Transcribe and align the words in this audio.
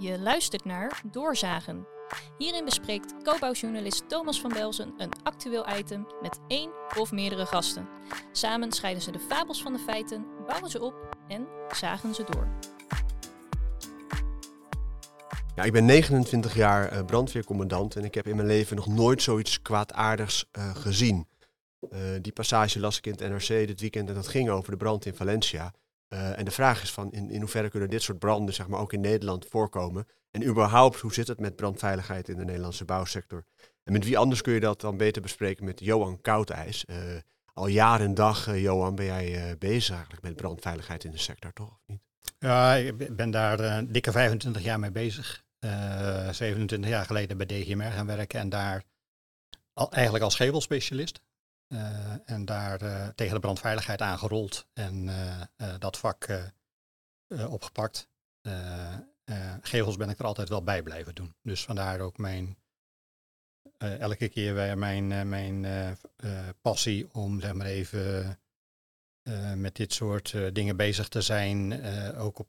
Je 0.00 0.18
luistert 0.18 0.64
naar 0.64 1.02
Doorzagen. 1.12 1.86
Hierin 2.36 2.64
bespreekt 2.64 3.14
co-bouwjournalist 3.22 4.08
Thomas 4.08 4.40
van 4.40 4.52
Belzen 4.52 4.94
een 4.96 5.12
actueel 5.22 5.66
item 5.78 6.06
met 6.22 6.38
één 6.48 6.70
of 6.98 7.12
meerdere 7.12 7.46
gasten. 7.46 7.88
Samen 8.32 8.72
scheiden 8.72 9.02
ze 9.02 9.10
de 9.10 9.18
fabels 9.18 9.62
van 9.62 9.72
de 9.72 9.78
feiten, 9.78 10.26
bouwen 10.46 10.70
ze 10.70 10.82
op 10.82 11.16
en 11.28 11.46
zagen 11.74 12.14
ze 12.14 12.24
door. 12.24 12.48
Ja, 15.54 15.62
ik 15.62 15.72
ben 15.72 15.84
29 15.84 16.54
jaar 16.54 16.92
uh, 16.92 17.04
brandweercommandant 17.04 17.96
en 17.96 18.04
ik 18.04 18.14
heb 18.14 18.26
in 18.26 18.36
mijn 18.36 18.48
leven 18.48 18.76
nog 18.76 18.86
nooit 18.86 19.22
zoiets 19.22 19.62
kwaadaardigs 19.62 20.48
uh, 20.58 20.74
gezien. 20.74 21.28
Uh, 21.90 21.98
die 22.22 22.32
passage 22.32 22.80
las 22.80 22.98
ik 22.98 23.06
in 23.06 23.12
het 23.12 23.20
NRC 23.20 23.66
dit 23.66 23.80
weekend 23.80 24.08
en 24.08 24.14
dat 24.14 24.28
ging 24.28 24.50
over 24.50 24.70
de 24.70 24.76
brand 24.76 25.06
in 25.06 25.14
Valencia. 25.14 25.72
Uh, 26.08 26.38
en 26.38 26.44
de 26.44 26.50
vraag 26.50 26.82
is 26.82 26.92
van 26.92 27.12
in, 27.12 27.30
in 27.30 27.40
hoeverre 27.40 27.70
kunnen 27.70 27.90
dit 27.90 28.02
soort 28.02 28.18
branden 28.18 28.54
zeg 28.54 28.68
maar, 28.68 28.80
ook 28.80 28.92
in 28.92 29.00
Nederland 29.00 29.46
voorkomen? 29.46 30.06
En 30.30 30.46
überhaupt, 30.46 31.00
hoe 31.00 31.12
zit 31.12 31.28
het 31.28 31.40
met 31.40 31.56
brandveiligheid 31.56 32.28
in 32.28 32.36
de 32.36 32.44
Nederlandse 32.44 32.84
bouwsector? 32.84 33.44
En 33.84 33.92
met 33.92 34.04
wie 34.04 34.18
anders 34.18 34.40
kun 34.40 34.52
je 34.52 34.60
dat 34.60 34.80
dan 34.80 34.96
beter 34.96 35.22
bespreken 35.22 35.64
met 35.64 35.80
Johan 35.80 36.20
Koudijs? 36.20 36.84
Uh, 36.90 36.96
al 37.54 37.66
jaar 37.66 38.00
en 38.00 38.14
dag, 38.14 38.48
uh, 38.48 38.62
Johan, 38.62 38.94
ben 38.94 39.04
jij 39.04 39.56
bezig 39.58 39.94
eigenlijk 39.94 40.22
met 40.22 40.36
brandveiligheid 40.36 41.04
in 41.04 41.10
de 41.10 41.18
sector, 41.18 41.52
toch? 41.52 41.70
Of 41.70 41.82
niet? 41.86 42.00
Ja, 42.38 42.74
ik 42.74 43.16
ben 43.16 43.30
daar 43.30 43.86
dikke 43.92 44.12
25 44.12 44.62
jaar 44.62 44.78
mee 44.78 44.90
bezig. 44.90 45.44
27 46.30 46.90
jaar 46.90 47.04
geleden 47.04 47.36
bij 47.36 47.46
DGMR 47.46 47.90
gaan 47.90 48.06
werken 48.06 48.40
en 48.40 48.48
daar 48.48 48.82
al, 49.72 49.92
eigenlijk 49.92 50.24
als 50.24 50.36
gevelspecialist. 50.36 51.20
Uh, 51.68 52.30
en 52.30 52.44
daar 52.44 52.82
uh, 52.82 53.08
tegen 53.08 53.34
de 53.34 53.40
brandveiligheid 53.40 54.00
aangerold 54.00 54.66
en 54.72 55.06
uh, 55.06 55.74
dat 55.78 55.98
vak 55.98 56.28
opgepakt. 57.48 58.08
gevels 59.60 59.96
ben 59.96 60.08
ik 60.08 60.18
er 60.18 60.24
altijd 60.24 60.48
wel 60.48 60.62
bij 60.62 60.82
blijven 60.82 61.14
doen. 61.14 61.34
Dus 61.42 61.64
vandaar 61.64 62.00
ook 62.00 62.18
mijn, 62.18 62.58
elke 63.78 64.28
keer 64.28 64.54
weer 64.54 64.78
mijn, 64.78 65.28
mijn 65.28 65.66
passie 66.60 67.08
om 67.12 67.40
zeg 67.40 67.52
maar 67.52 67.66
even 67.66 68.38
met 69.54 69.76
dit 69.76 69.92
soort 69.92 70.54
dingen 70.54 70.76
bezig 70.76 71.08
te 71.08 71.20
zijn. 71.20 71.84
ook 72.16 72.38
op, 72.38 72.48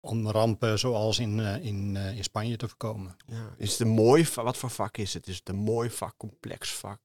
om 0.00 0.28
rampen 0.28 0.78
zoals 0.78 1.18
in, 1.18 1.38
in, 1.40 1.96
in 1.96 2.24
Spanje 2.24 2.56
te 2.56 2.68
voorkomen. 2.68 3.16
Ja. 3.26 3.54
Is 3.56 3.70
het 3.70 3.80
een 3.80 3.88
mooi, 3.88 4.28
wat 4.34 4.56
voor 4.56 4.70
vak 4.70 4.96
is 4.96 5.14
het? 5.14 5.26
Is 5.26 5.36
het 5.36 5.48
een 5.48 5.56
mooi 5.56 5.90
vak, 5.90 6.14
complex 6.16 6.74
vak? 6.74 7.00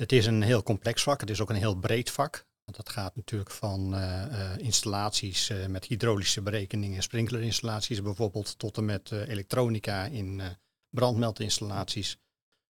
Het 0.00 0.12
is 0.12 0.26
een 0.26 0.42
heel 0.42 0.62
complex 0.62 1.02
vak. 1.02 1.20
Het 1.20 1.30
is 1.30 1.40
ook 1.40 1.50
een 1.50 1.56
heel 1.56 1.74
breed 1.74 2.10
vak. 2.10 2.46
Want 2.64 2.76
dat 2.76 2.88
gaat 2.88 3.16
natuurlijk 3.16 3.50
van 3.50 3.94
uh, 3.94 4.26
uh, 4.30 4.58
installaties 4.58 5.50
uh, 5.50 5.66
met 5.66 5.84
hydraulische 5.84 6.42
berekeningen, 6.42 7.02
sprinklerinstallaties 7.02 8.02
bijvoorbeeld, 8.02 8.58
tot 8.58 8.76
en 8.76 8.84
met 8.84 9.10
elektronica 9.10 10.04
in 10.04 10.42
brandmeldinstallaties, 10.90 12.18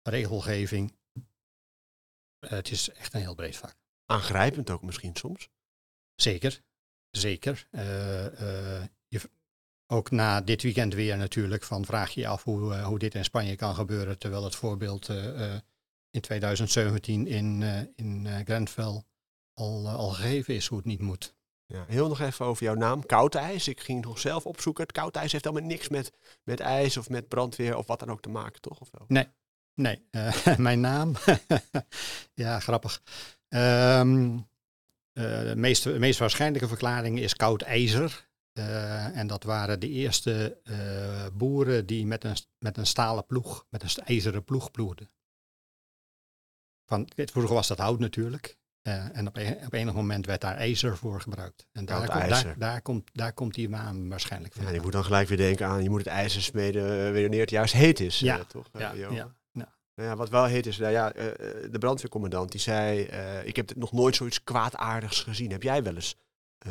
regelgeving. 0.01 0.95
het 2.39 2.71
is 2.71 2.89
echt 2.89 3.13
een 3.13 3.21
heel 3.21 3.35
breed 3.35 3.55
vak. 3.55 3.75
Aangrijpend 4.05 4.69
ook 4.69 4.83
misschien 4.83 5.16
soms? 5.16 5.49
Zeker, 6.16 6.61
zeker. 7.11 7.67
Je, 9.07 9.29
ook 9.88 10.11
na 10.11 10.41
dit 10.41 10.61
weekend 10.61 10.94
weer 10.94 11.17
natuurlijk, 11.17 11.63
van 11.63 11.85
vraag 11.85 12.11
je 12.11 12.27
af 12.27 12.44
hoe, 12.44 12.77
hoe 12.77 12.99
dit 12.99 13.16
in 13.16 13.23
Spanje 13.23 13.55
kan 13.55 13.75
gebeuren, 13.75 14.17
terwijl 14.17 14.44
het 14.44 14.55
voorbeeld 14.55 15.09
in 16.14 16.22
2017 16.22 17.28
in, 17.28 17.61
uh, 17.61 17.80
in 17.95 18.25
uh, 18.25 18.36
Grenfell 18.44 19.03
al, 19.53 19.83
uh, 19.83 19.95
al 19.95 20.09
gegeven 20.09 20.56
is 20.56 20.67
hoe 20.67 20.78
het 20.78 20.88
niet 20.88 21.02
moet. 21.02 21.36
Ja, 21.66 21.86
heel 21.88 22.08
nog 22.08 22.19
even 22.19 22.45
over 22.45 22.64
jouw 22.64 22.73
naam, 22.73 23.06
koud 23.06 23.36
ijs. 23.36 23.67
Ik 23.67 23.80
ging 23.80 23.97
het 23.97 24.08
nog 24.08 24.19
zelf 24.19 24.45
opzoeken. 24.45 24.84
Het 24.84 24.91
koud 24.91 25.16
ijs 25.16 25.31
heeft 25.31 25.44
helemaal 25.45 25.67
niks 25.67 25.89
met, 25.89 26.11
met 26.44 26.59
ijs 26.59 26.97
of 26.97 27.09
met 27.09 27.28
brandweer 27.28 27.78
of 27.78 27.88
wat 27.88 28.00
dan 28.00 28.11
ook 28.11 28.22
te 28.22 28.30
maken, 28.30 28.61
toch? 28.61 28.80
Of 28.80 28.89
wel? 28.91 29.06
Nee, 29.08 29.28
nee. 29.73 30.02
mijn 30.58 30.80
naam, 30.80 31.14
ja, 32.34 32.59
grappig. 32.59 33.02
Um, 33.50 34.47
de 35.12 35.53
meest, 35.56 35.84
de 35.84 36.00
meest 36.00 36.19
waarschijnlijke 36.19 36.68
verklaring 36.68 37.19
is 37.19 37.35
koud 37.35 37.62
ijzer. 37.62 38.28
en 39.13 39.28
dat 39.28 39.44
waren 39.44 39.79
de 39.79 39.90
eerste 39.90 40.57
boeren 41.34 41.85
die 41.85 42.06
met 42.06 42.23
een, 42.23 42.35
met 42.59 42.78
een 42.78 42.88
stalen 42.88 43.25
ploeg, 43.25 43.66
met 43.69 43.84
een 43.84 44.06
ijzeren 44.06 44.44
ploeg 44.44 44.72
ploegden. 44.72 45.09
Van, 46.93 47.07
vroeger 47.15 47.53
was 47.53 47.67
dat 47.67 47.77
hout 47.77 47.99
natuurlijk. 47.99 48.57
Uh, 48.83 49.17
en 49.17 49.27
op, 49.27 49.37
een, 49.37 49.57
op 49.65 49.73
enig 49.73 49.93
moment 49.93 50.25
werd 50.25 50.41
daar 50.41 50.55
ijzer 50.55 50.97
voor 50.97 51.21
gebruikt. 51.21 51.65
En 51.71 51.85
daar, 51.85 52.09
komt, 52.09 52.29
daar, 52.29 52.55
daar, 52.57 52.81
komt, 52.81 53.09
daar 53.13 53.33
komt 53.33 53.53
die 53.53 53.69
naam 53.69 54.09
waarschijnlijk 54.09 54.53
van. 54.53 54.63
Ja, 54.63 54.69
je 54.69 54.81
moet 54.81 54.91
dan 54.91 55.03
gelijk 55.03 55.27
weer 55.27 55.37
denken 55.37 55.67
aan, 55.67 55.83
je 55.83 55.89
moet 55.89 55.99
het 55.99 56.07
ijzer 56.07 56.41
smeden 56.41 57.13
uh, 57.15 57.21
wanneer 57.21 57.41
het 57.41 57.49
juist 57.49 57.73
heet 57.73 57.99
is. 57.99 58.19
Ja, 58.19 58.37
uh, 58.37 58.43
toch? 58.43 58.69
Ja, 58.73 58.91
ja, 58.91 59.09
ja. 59.11 59.31
Nou 59.95 60.09
ja, 60.09 60.15
wat 60.15 60.29
wel 60.29 60.45
heet 60.45 60.65
is, 60.65 60.77
nou 60.77 60.91
ja, 60.91 61.09
de 61.09 61.77
brandweercommandant 61.79 62.51
die 62.51 62.59
zei, 62.59 63.01
ik 63.43 63.55
heb 63.55 63.75
nog 63.75 63.91
nooit 63.91 64.15
zoiets 64.15 64.43
kwaadaardigs 64.43 65.21
gezien. 65.21 65.51
Heb 65.51 65.63
jij 65.63 65.83
wel 65.83 65.95
eens 65.95 66.15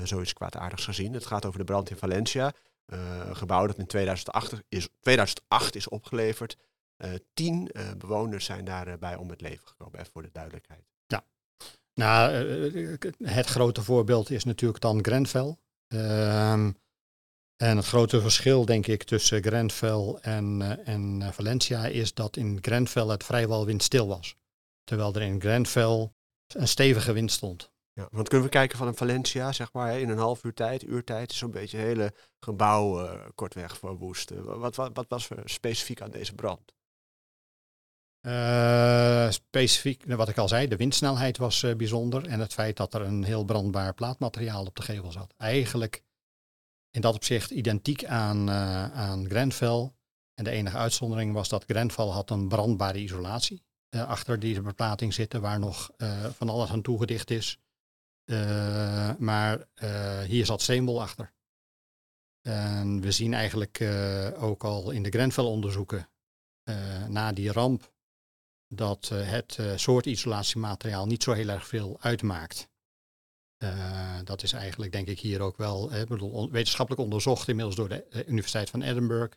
zoiets 0.02 0.32
kwaadaardigs 0.32 0.84
gezien? 0.84 1.12
Het 1.12 1.26
gaat 1.26 1.44
over 1.44 1.58
de 1.58 1.64
brand 1.64 1.90
in 1.90 1.96
Valencia. 1.96 2.52
een 2.86 3.36
gebouw 3.36 3.66
dat 3.66 3.78
in 3.78 3.86
2008 3.86 4.54
is, 4.68 4.88
2008 5.00 5.76
is 5.76 5.88
opgeleverd. 5.88 6.56
Uh, 7.04 7.10
tien 7.34 7.70
uh, 7.72 7.90
bewoners 7.98 8.44
zijn 8.44 8.64
daarbij 8.64 9.16
om 9.16 9.30
het 9.30 9.40
leven 9.40 9.68
gekomen, 9.68 10.00
even 10.00 10.12
voor 10.12 10.22
de 10.22 10.30
duidelijkheid. 10.32 10.84
Ja, 11.06 11.24
nou, 11.94 12.32
het 13.22 13.46
grote 13.46 13.82
voorbeeld 13.82 14.30
is 14.30 14.44
natuurlijk 14.44 14.80
dan 14.80 15.04
Grenfell. 15.04 15.56
Ehm, 15.88 16.72
en 17.56 17.76
het 17.76 17.86
grote 17.86 18.20
verschil, 18.20 18.64
denk 18.64 18.86
ik, 18.86 19.02
tussen 19.02 19.42
Grenfell 19.42 20.18
en, 20.20 20.78
en 20.84 21.32
Valencia 21.32 21.86
is 21.86 22.14
dat 22.14 22.36
in 22.36 22.58
Grenfell 22.60 23.06
het 23.06 23.24
vrijwel 23.24 23.66
windstil 23.66 24.06
was. 24.06 24.36
Terwijl 24.84 25.14
er 25.14 25.22
in 25.22 25.40
Grenfell 25.40 26.12
een 26.46 26.68
stevige 26.68 27.12
wind 27.12 27.32
stond. 27.32 27.70
Ja, 27.92 28.08
want 28.10 28.28
kunnen 28.28 28.46
we 28.46 28.52
kijken 28.52 28.78
van 28.78 28.86
een 28.86 28.96
Valencia, 28.96 29.52
zeg 29.52 29.72
maar, 29.72 30.00
in 30.00 30.08
een 30.08 30.18
half 30.18 30.44
uur 30.44 30.54
tijd, 30.54 30.82
uurtijd, 30.82 31.30
is 31.30 31.38
zo'n 31.38 31.50
beetje 31.50 31.76
het 31.76 31.86
hele 31.86 32.14
gebouw 32.40 33.08
kortweg 33.34 33.78
verwoest. 33.78 34.30
Wat, 34.30 34.76
wat, 34.76 34.90
wat 34.94 35.06
was 35.08 35.30
er 35.30 35.42
specifiek 35.44 36.02
aan 36.02 36.10
deze 36.10 36.34
brand? 36.34 36.72
Uh, 38.26 39.30
specifiek, 39.30 40.04
wat 40.06 40.28
ik 40.28 40.38
al 40.38 40.48
zei, 40.48 40.68
de 40.68 40.76
windsnelheid 40.76 41.38
was 41.38 41.62
uh, 41.62 41.74
bijzonder 41.74 42.26
en 42.26 42.40
het 42.40 42.52
feit 42.52 42.76
dat 42.76 42.94
er 42.94 43.00
een 43.00 43.24
heel 43.24 43.44
brandbaar 43.44 43.94
plaatmateriaal 43.94 44.64
op 44.64 44.76
de 44.76 44.82
gevel 44.82 45.12
zat. 45.12 45.34
Eigenlijk 45.36 46.02
in 46.90 47.00
dat 47.00 47.14
opzicht 47.14 47.50
identiek 47.50 48.04
aan, 48.04 48.48
uh, 48.48 48.92
aan 48.92 49.28
Grenfell. 49.28 49.92
En 50.34 50.44
de 50.44 50.50
enige 50.50 50.76
uitzondering 50.76 51.32
was 51.32 51.48
dat 51.48 51.64
Grenfell 51.66 52.06
had 52.06 52.30
een 52.30 52.48
brandbare 52.48 52.98
isolatie 52.98 53.62
achter 53.90 54.38
die 54.38 54.60
beplating 54.60 55.14
zitten, 55.14 55.40
waar 55.40 55.58
nog 55.58 55.90
van 56.32 56.48
alles 56.48 56.70
aan 56.70 56.82
toegedicht 56.82 57.30
is. 57.30 57.58
maar 59.18 59.68
hier 60.26 60.46
zat 60.46 60.62
steenbol 60.62 61.02
achter. 61.02 61.32
En 62.40 63.00
we 63.00 63.12
zien 63.12 63.34
eigenlijk 63.34 63.80
ook 64.38 64.64
al 64.64 64.90
in 64.90 65.02
de 65.02 65.10
Grenfell 65.10 65.44
onderzoeken 65.44 66.08
na 67.08 67.32
die 67.32 67.52
ramp 67.52 67.92
dat 68.74 69.10
uh, 69.12 69.30
het 69.30 69.56
uh, 69.60 69.76
soort 69.76 70.06
isolatiemateriaal 70.06 71.06
niet 71.06 71.22
zo 71.22 71.32
heel 71.32 71.48
erg 71.48 71.66
veel 71.66 71.96
uitmaakt. 72.00 72.68
Uh, 73.58 74.18
dat 74.24 74.42
is 74.42 74.52
eigenlijk, 74.52 74.92
denk 74.92 75.08
ik, 75.08 75.20
hier 75.20 75.40
ook 75.40 75.56
wel 75.56 75.90
bedoel, 76.08 76.30
on 76.30 76.50
wetenschappelijk 76.50 77.02
onderzocht, 77.02 77.48
inmiddels 77.48 77.76
door 77.76 77.88
de 77.88 78.24
Universiteit 78.26 78.70
van 78.70 78.82
Edinburgh. 78.82 79.36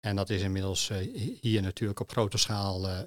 En 0.00 0.16
dat 0.16 0.30
is 0.30 0.42
inmiddels 0.42 0.90
hier 1.40 1.62
natuurlijk 1.62 2.00
op 2.00 2.10
grote 2.10 2.38
schaal 2.38 3.06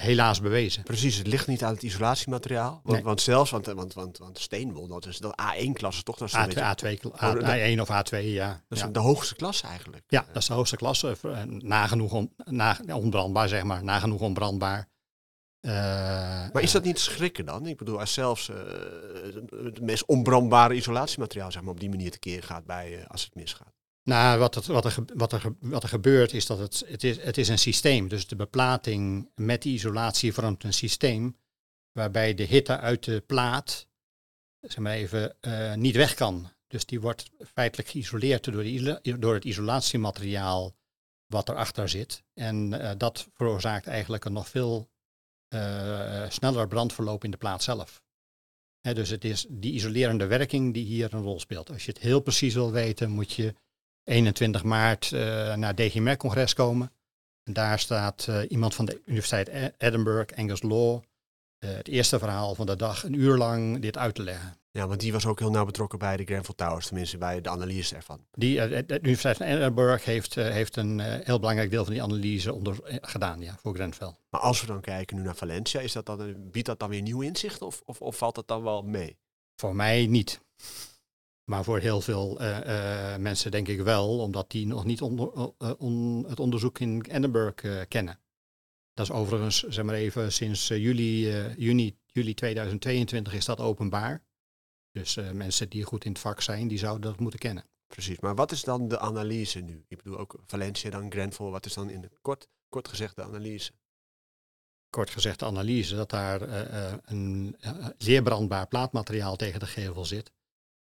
helaas 0.00 0.40
bewezen. 0.40 0.82
Precies, 0.82 1.16
het 1.16 1.26
ligt 1.26 1.46
niet 1.46 1.64
aan 1.64 1.74
het 1.74 1.82
isolatiemateriaal. 1.82 2.80
Want, 2.82 2.96
nee. 2.96 3.04
want 3.04 3.20
zelfs, 3.20 3.50
want, 3.50 3.66
want, 3.66 3.94
want, 3.94 4.18
want 4.18 4.38
steenwol, 4.38 4.86
dat 4.86 5.06
is 5.06 5.18
dat 5.18 5.40
A1-klasse 5.42 6.02
toch? 6.02 6.16
Dat 6.16 6.28
is 6.28 6.34
A2, 6.34 6.82
beetje, 6.82 7.10
A2, 7.10 7.20
A, 7.22 7.74
A1 7.74 7.80
of 7.80 7.88
A2, 7.88 8.18
ja. 8.18 8.62
Dat 8.68 8.78
is 8.78 8.84
ja. 8.84 8.90
de 8.90 8.98
hoogste 8.98 9.34
klasse 9.34 9.66
eigenlijk. 9.66 10.04
Ja, 10.08 10.24
dat 10.32 10.42
is 10.42 10.48
de 10.48 10.54
hoogste 10.54 10.76
klasse. 10.76 11.16
Nagenoeg 11.46 12.12
on, 12.12 12.32
na, 12.44 12.78
onbrandbaar, 12.92 13.48
zeg 13.48 13.62
maar. 13.62 13.84
Nagenoeg 13.84 14.20
onbrandbaar. 14.20 14.88
Uh, 15.60 15.72
maar 16.52 16.62
is 16.62 16.72
dat 16.72 16.84
niet 16.84 16.98
schrikken 16.98 17.44
dan? 17.44 17.66
Ik 17.66 17.76
bedoel, 17.76 18.00
als 18.00 18.12
zelfs 18.12 18.48
uh, 18.48 18.56
het 19.64 19.80
meest 19.80 20.04
onbrandbare 20.06 20.74
isolatiemateriaal 20.74 21.52
zeg 21.52 21.62
maar, 21.62 21.72
op 21.72 21.80
die 21.80 21.88
manier 21.88 22.10
tekeer 22.10 22.42
gaat 22.42 22.64
bij, 22.64 22.98
uh, 22.98 23.06
als 23.06 23.24
het 23.24 23.34
misgaat. 23.34 23.79
Nou, 24.02 24.38
wat, 24.38 24.54
het, 24.54 24.66
wat, 24.66 24.84
er, 24.84 24.94
wat, 25.14 25.32
er, 25.32 25.54
wat 25.60 25.82
er 25.82 25.88
gebeurt 25.88 26.32
is 26.32 26.46
dat 26.46 26.58
het, 26.58 26.84
het, 26.86 27.04
is, 27.04 27.22
het 27.22 27.38
is 27.38 27.48
een 27.48 27.58
systeem. 27.58 28.08
Dus 28.08 28.26
de 28.26 28.36
beplating 28.36 29.30
met 29.34 29.62
die 29.62 29.74
isolatie 29.74 30.32
vormt 30.32 30.64
een 30.64 30.72
systeem 30.72 31.36
waarbij 31.92 32.34
de 32.34 32.42
hitte 32.44 32.78
uit 32.78 33.04
de 33.04 33.20
plaat 33.26 33.88
zeg 34.60 34.78
maar 34.78 34.92
even, 34.92 35.36
uh, 35.40 35.74
niet 35.74 35.96
weg 35.96 36.14
kan. 36.14 36.50
Dus 36.66 36.86
die 36.86 37.00
wordt 37.00 37.30
feitelijk 37.52 37.88
geïsoleerd 37.88 38.44
door, 38.44 39.00
door 39.20 39.34
het 39.34 39.44
isolatiemateriaal 39.44 40.76
wat 41.26 41.48
erachter 41.48 41.88
zit. 41.88 42.22
En 42.34 42.72
uh, 42.72 42.90
dat 42.96 43.28
veroorzaakt 43.34 43.86
eigenlijk 43.86 44.24
een 44.24 44.32
nog 44.32 44.48
veel 44.48 44.90
uh, 45.54 46.30
sneller 46.30 46.68
brandverloop 46.68 47.24
in 47.24 47.30
de 47.30 47.36
plaat 47.36 47.62
zelf. 47.62 48.02
He, 48.80 48.94
dus 48.94 49.08
het 49.08 49.24
is 49.24 49.46
die 49.48 49.72
isolerende 49.72 50.26
werking 50.26 50.74
die 50.74 50.84
hier 50.84 51.14
een 51.14 51.22
rol 51.22 51.40
speelt. 51.40 51.70
Als 51.70 51.84
je 51.84 51.92
het 51.92 52.00
heel 52.00 52.20
precies 52.20 52.54
wil 52.54 52.72
weten, 52.72 53.10
moet 53.10 53.32
je 53.32 53.54
21 54.10 54.64
maart 54.64 55.10
naar 55.10 55.68
het 55.68 55.76
DGMR-congres 55.76 56.54
komen. 56.54 56.92
En 57.42 57.52
daar 57.52 57.78
staat 57.78 58.28
iemand 58.48 58.74
van 58.74 58.84
de 58.84 59.00
Universiteit 59.04 59.48
e- 59.48 59.70
Edinburgh, 59.78 60.38
Angus 60.38 60.62
Law, 60.62 61.02
het 61.58 61.88
eerste 61.88 62.18
verhaal 62.18 62.54
van 62.54 62.66
de 62.66 62.76
dag 62.76 63.04
een 63.04 63.14
uur 63.14 63.36
lang 63.36 63.80
dit 63.80 63.98
uit 63.98 64.14
te 64.14 64.22
leggen. 64.22 64.54
Ja, 64.72 64.86
want 64.86 65.00
die 65.00 65.12
was 65.12 65.26
ook 65.26 65.38
heel 65.38 65.50
nauw 65.50 65.64
betrokken 65.64 65.98
bij 65.98 66.16
de 66.16 66.24
Grenfell 66.24 66.54
Towers, 66.54 66.86
tenminste 66.86 67.18
bij 67.18 67.40
de 67.40 67.48
analyse 67.48 67.96
ervan. 67.96 68.26
Die, 68.32 68.84
de 68.86 68.98
Universiteit 68.98 69.36
van 69.36 69.46
Edinburgh 69.46 70.04
heeft, 70.04 70.34
heeft 70.34 70.76
een 70.76 71.00
heel 71.00 71.38
belangrijk 71.38 71.70
deel 71.70 71.84
van 71.84 71.92
die 71.92 72.02
analyse 72.02 72.54
onder, 72.54 72.76
gedaan 72.84 73.40
ja, 73.40 73.58
voor 73.62 73.74
Grenfell. 73.74 74.14
Maar 74.30 74.40
als 74.40 74.60
we 74.60 74.66
dan 74.66 74.80
kijken 74.80 75.16
nu 75.16 75.22
naar 75.22 75.36
Valencia, 75.36 75.80
is 75.80 75.92
dat 75.92 76.06
dan, 76.06 76.50
biedt 76.50 76.66
dat 76.66 76.78
dan 76.78 76.88
weer 76.88 77.02
nieuw 77.02 77.20
inzicht 77.20 77.62
of, 77.62 77.82
of, 77.84 78.00
of 78.00 78.16
valt 78.16 78.34
dat 78.34 78.48
dan 78.48 78.62
wel 78.62 78.82
mee? 78.82 79.16
Voor 79.56 79.76
mij 79.76 80.06
niet. 80.06 80.40
Maar 81.50 81.64
voor 81.64 81.78
heel 81.78 82.00
veel 82.00 82.40
uh, 82.40 82.58
uh, 82.66 83.16
mensen 83.16 83.50
denk 83.50 83.68
ik 83.68 83.80
wel, 83.80 84.18
omdat 84.18 84.50
die 84.50 84.66
nog 84.66 84.84
niet 84.84 85.02
onder, 85.02 85.32
uh, 85.36 85.70
on, 85.78 86.24
het 86.28 86.40
onderzoek 86.40 86.78
in 86.78 87.02
Edinburgh 87.02 87.86
kennen. 87.88 88.20
Dat 88.94 89.06
is 89.06 89.12
overigens, 89.12 89.62
zeg 89.62 89.84
maar 89.84 89.94
even, 89.94 90.32
sinds 90.32 90.68
juli, 90.68 91.28
juni, 91.56 91.96
juli 92.06 92.34
2022 92.34 93.34
is 93.34 93.44
dat 93.44 93.60
openbaar. 93.60 94.22
Dus 94.92 95.18
mensen 95.32 95.68
die 95.68 95.84
goed 95.84 96.04
in 96.04 96.10
het 96.10 96.20
vak 96.20 96.40
zijn, 96.40 96.68
die 96.68 96.78
zouden 96.78 97.10
dat 97.10 97.20
moeten 97.20 97.40
kennen. 97.40 97.64
Precies, 97.86 98.20
maar 98.20 98.34
wat 98.34 98.52
is 98.52 98.62
dan 98.62 98.88
de 98.88 98.98
analyse 98.98 99.60
nu? 99.60 99.84
Ik 99.88 99.96
bedoel 99.96 100.18
ook 100.18 100.40
Valencia, 100.46 100.90
dan 100.90 101.10
Grenfell, 101.10 101.46
wat 101.46 101.66
is 101.66 101.74
dan 101.74 101.90
in 101.90 102.02
het 102.02 102.18
kort, 102.20 102.48
kort 102.68 102.88
gezegd 102.88 103.16
de 103.16 103.22
analyse? 103.22 103.72
kort 104.90 105.10
gezegd 105.10 105.38
de 105.38 105.44
analyse, 105.44 105.94
dat 105.94 106.10
daar 106.10 106.42
een 107.04 107.56
uh, 107.60 107.86
zeer 107.98 108.22
brandbaar 108.22 108.66
plaatmateriaal 108.66 109.36
tegen 109.36 109.60
de 109.60 109.66
gevel 109.66 110.04
zit. 110.04 110.32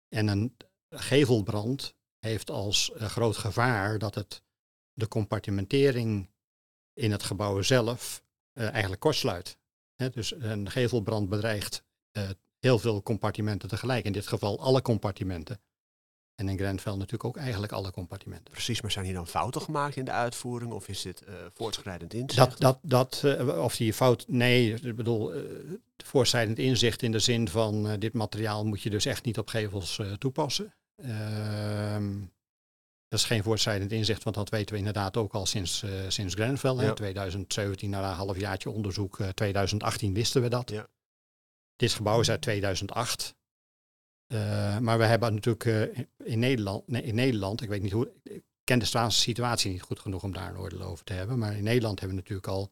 En 0.10 0.28
een 0.28 0.56
gevelbrand 0.90 1.96
heeft 2.20 2.50
als 2.50 2.92
groot 2.96 3.38
gevaar 3.38 4.00
dat 4.00 4.16
het 4.16 4.44
de 4.94 5.08
compartimentering 5.08 6.30
in 6.94 7.12
het 7.12 7.24
gebouw 7.24 7.62
zelf 7.62 8.24
eigenlijk 8.54 9.02
kortsluit. 9.02 9.58
Dus 10.12 10.32
een 10.32 10.72
gevelbrand 10.72 11.30
bedreigt 11.30 11.84
heel 12.60 12.80
veel 12.80 13.02
compartimenten 13.02 13.70
tegelijk, 13.70 14.06
in 14.06 14.12
dit 14.12 14.28
geval 14.28 14.60
alle 14.60 14.82
compartimenten. 14.82 15.62
En 16.40 16.50
in 16.50 16.58
Grenfell 16.58 16.94
natuurlijk 16.94 17.24
ook 17.24 17.38
eigenlijk 17.38 17.72
alle 17.72 17.92
compartimenten. 17.92 18.54
Precies, 18.54 18.82
maar 18.82 18.92
zijn 18.92 19.06
hier 19.06 19.14
dan 19.14 19.28
fouten 19.28 19.62
gemaakt 19.62 19.96
in 19.96 20.06
de 20.06 20.12
uitvoering 20.12 20.72
of 20.72 20.88
is 20.88 21.02
dit 21.02 21.22
uh, 21.28 21.34
voortschrijdend 21.54 22.14
inzicht? 22.14 22.36
Dat, 22.50 22.60
dat, 22.60 22.80
dat, 22.82 23.40
uh, 23.40 23.64
of 23.64 23.76
die 23.76 23.94
fout, 23.94 24.26
nee, 24.28 24.74
ik 24.74 24.96
bedoel, 24.96 25.36
uh, 25.36 25.42
voortschrijdend 25.98 26.60
inzicht 26.60 27.02
in 27.02 27.12
de 27.12 27.20
zin 27.20 27.50
van 27.50 28.00
dit 28.00 28.14
materiaal 28.14 28.66
moet 28.66 28.82
je 28.82 28.90
dus 28.90 29.06
echt 29.06 29.26
niet 29.26 29.38
op 29.38 29.48
gevels 29.48 30.02
toepassen. 30.18 30.74
Ehm, 30.96 32.20
dat 33.08 33.20
is 33.20 33.26
geen 33.26 33.44
voortschrijdend 33.44 33.92
inzicht, 33.92 34.24
want 34.24 34.36
dat 34.36 34.50
weten 34.50 34.72
we 34.74 34.78
inderdaad 34.78 35.18
ook 35.18 35.34
al 35.34 35.46
sinds, 35.46 35.86
sinds 36.08 36.34
Grenfell. 36.34 36.76
Ja. 36.76 36.94
2017, 36.94 37.90
na 37.90 38.10
een 38.10 38.16
halfjaartje 38.16 38.70
onderzoek, 38.70 39.18
2018 39.34 40.14
wisten 40.14 40.42
we 40.42 40.50
dat. 40.50 40.70
Ja. 40.70 40.88
Dit 41.76 41.94
gebouw 41.94 42.20
is 42.20 42.30
uit 42.30 42.42
2008. 42.42 43.38
Uh, 44.34 44.78
maar 44.78 44.98
we 44.98 45.06
hebben 45.06 45.34
natuurlijk 45.34 45.66
uh, 45.66 46.06
in, 46.24 46.40
Nederland, 46.40 46.88
in 46.88 47.16
Nederland, 47.16 47.62
ik 47.62 47.70
weet 47.70 47.81
niet 47.81 47.92
hoe, 47.92 48.12
ik 48.24 48.44
ken 48.64 48.80
de 48.80 48.86
Spaanse 48.86 49.20
situatie 49.20 49.72
niet 49.72 49.81
goed 49.81 50.00
genoeg 50.00 50.24
om 50.24 50.34
daar 50.34 50.50
een 50.50 50.60
oordeel 50.60 50.81
over 50.81 51.06
te 51.06 51.14
hebben, 51.14 51.40
maar 51.40 51.56
in 51.56 51.64
Nederland 51.64 52.00
hebben 52.00 52.18
we 52.18 52.22
natuurlijk 52.24 52.48
al 52.48 52.72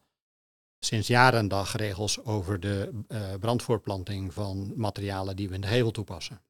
sinds 0.78 1.06
jaren 1.06 1.38
en 1.38 1.48
dag 1.48 1.76
regels 1.76 2.24
over 2.24 2.60
de 2.60 3.04
uh, 3.08 3.34
brandvoorplanting 3.34 4.34
van 4.34 4.72
materialen 4.76 5.36
die 5.36 5.48
we 5.48 5.54
in 5.54 5.60
de 5.60 5.66
hevel 5.66 5.90
toepassen. 5.90 6.42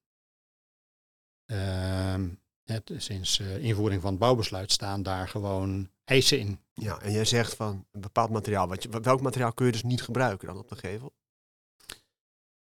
Ehm, 1.45 2.29
het, 2.65 2.93
sinds 2.97 3.41
invoering 3.41 4.03
van 4.03 4.11
het 4.11 4.21
bouwbesluit 4.21 4.73
staan 4.73 5.03
daar 5.03 5.29
gewoon 5.29 5.91
eisen 6.05 6.39
in. 6.39 6.61
Ja, 6.75 7.01
en 7.01 7.13
jij 7.13 7.25
zegt 7.25 7.55
van 7.55 7.87
een 7.91 8.01
bepaald 8.01 8.31
materiaal, 8.31 8.69
wat 8.69 8.87
welk 9.05 9.21
materiaal 9.21 9.53
kun 9.53 9.67
je 9.67 9.73
dus 9.73 9.83
niet 9.83 10.03
gebruiken 10.03 10.47
dan 10.47 10.59
op 10.59 10.69
de 10.69 10.77
gevel? 10.77 11.13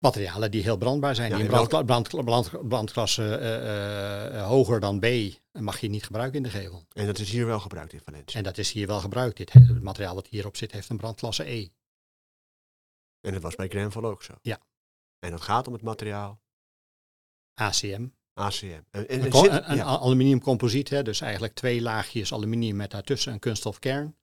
Materialen 0.00 0.50
die 0.50 0.62
heel 0.62 0.76
brandbaar 0.76 1.14
zijn. 1.14 1.30
Ja, 1.30 1.36
die 1.36 1.44
in 1.44 1.50
brand, 1.50 1.86
brand, 1.86 2.24
brand, 2.24 2.68
brandklasse 2.68 3.38
uh, 3.40 4.34
uh, 4.34 4.46
hoger 4.46 4.80
dan 4.80 4.98
B 4.98 5.06
mag 5.52 5.80
je 5.80 5.88
niet 5.88 6.04
gebruiken 6.04 6.36
in 6.36 6.42
de 6.42 6.50
gevel. 6.50 6.86
En 6.92 7.06
dat 7.06 7.18
is 7.18 7.30
hier 7.30 7.46
wel 7.46 7.60
gebruikt 7.60 7.92
in 7.92 8.00
Valencia? 8.04 8.38
En 8.38 8.44
dat 8.44 8.58
is 8.58 8.72
hier 8.72 8.86
wel 8.86 9.00
gebruikt. 9.00 9.36
Dit, 9.36 9.52
het 9.52 9.82
materiaal 9.82 10.14
dat 10.14 10.26
hierop 10.26 10.56
zit 10.56 10.72
heeft 10.72 10.88
een 10.88 10.96
brandklasse 10.96 11.50
E. 11.50 11.68
En 13.20 13.32
dat 13.32 13.42
was 13.42 13.54
bij 13.54 13.68
Grenfell 13.68 14.02
ook 14.02 14.22
zo? 14.22 14.34
Ja. 14.42 14.60
En 15.18 15.30
dat 15.30 15.40
gaat 15.40 15.66
om 15.66 15.72
het 15.72 15.82
materiaal? 15.82 16.40
ACM. 17.54 18.08
ACM. 18.34 18.80
En, 18.90 19.08
en, 19.08 19.24
een, 19.24 19.32
zit, 19.32 19.52
een, 19.52 19.76
ja. 19.76 19.84
aluminiumcomposiet, 19.84 20.88
hè, 20.88 21.02
dus 21.02 21.20
eigenlijk 21.20 21.54
twee 21.54 21.80
laagjes 21.80 22.32
aluminium 22.32 22.76
met 22.76 22.90
daartussen 22.90 23.32
een 23.32 23.38
kunststofkern. 23.38 24.16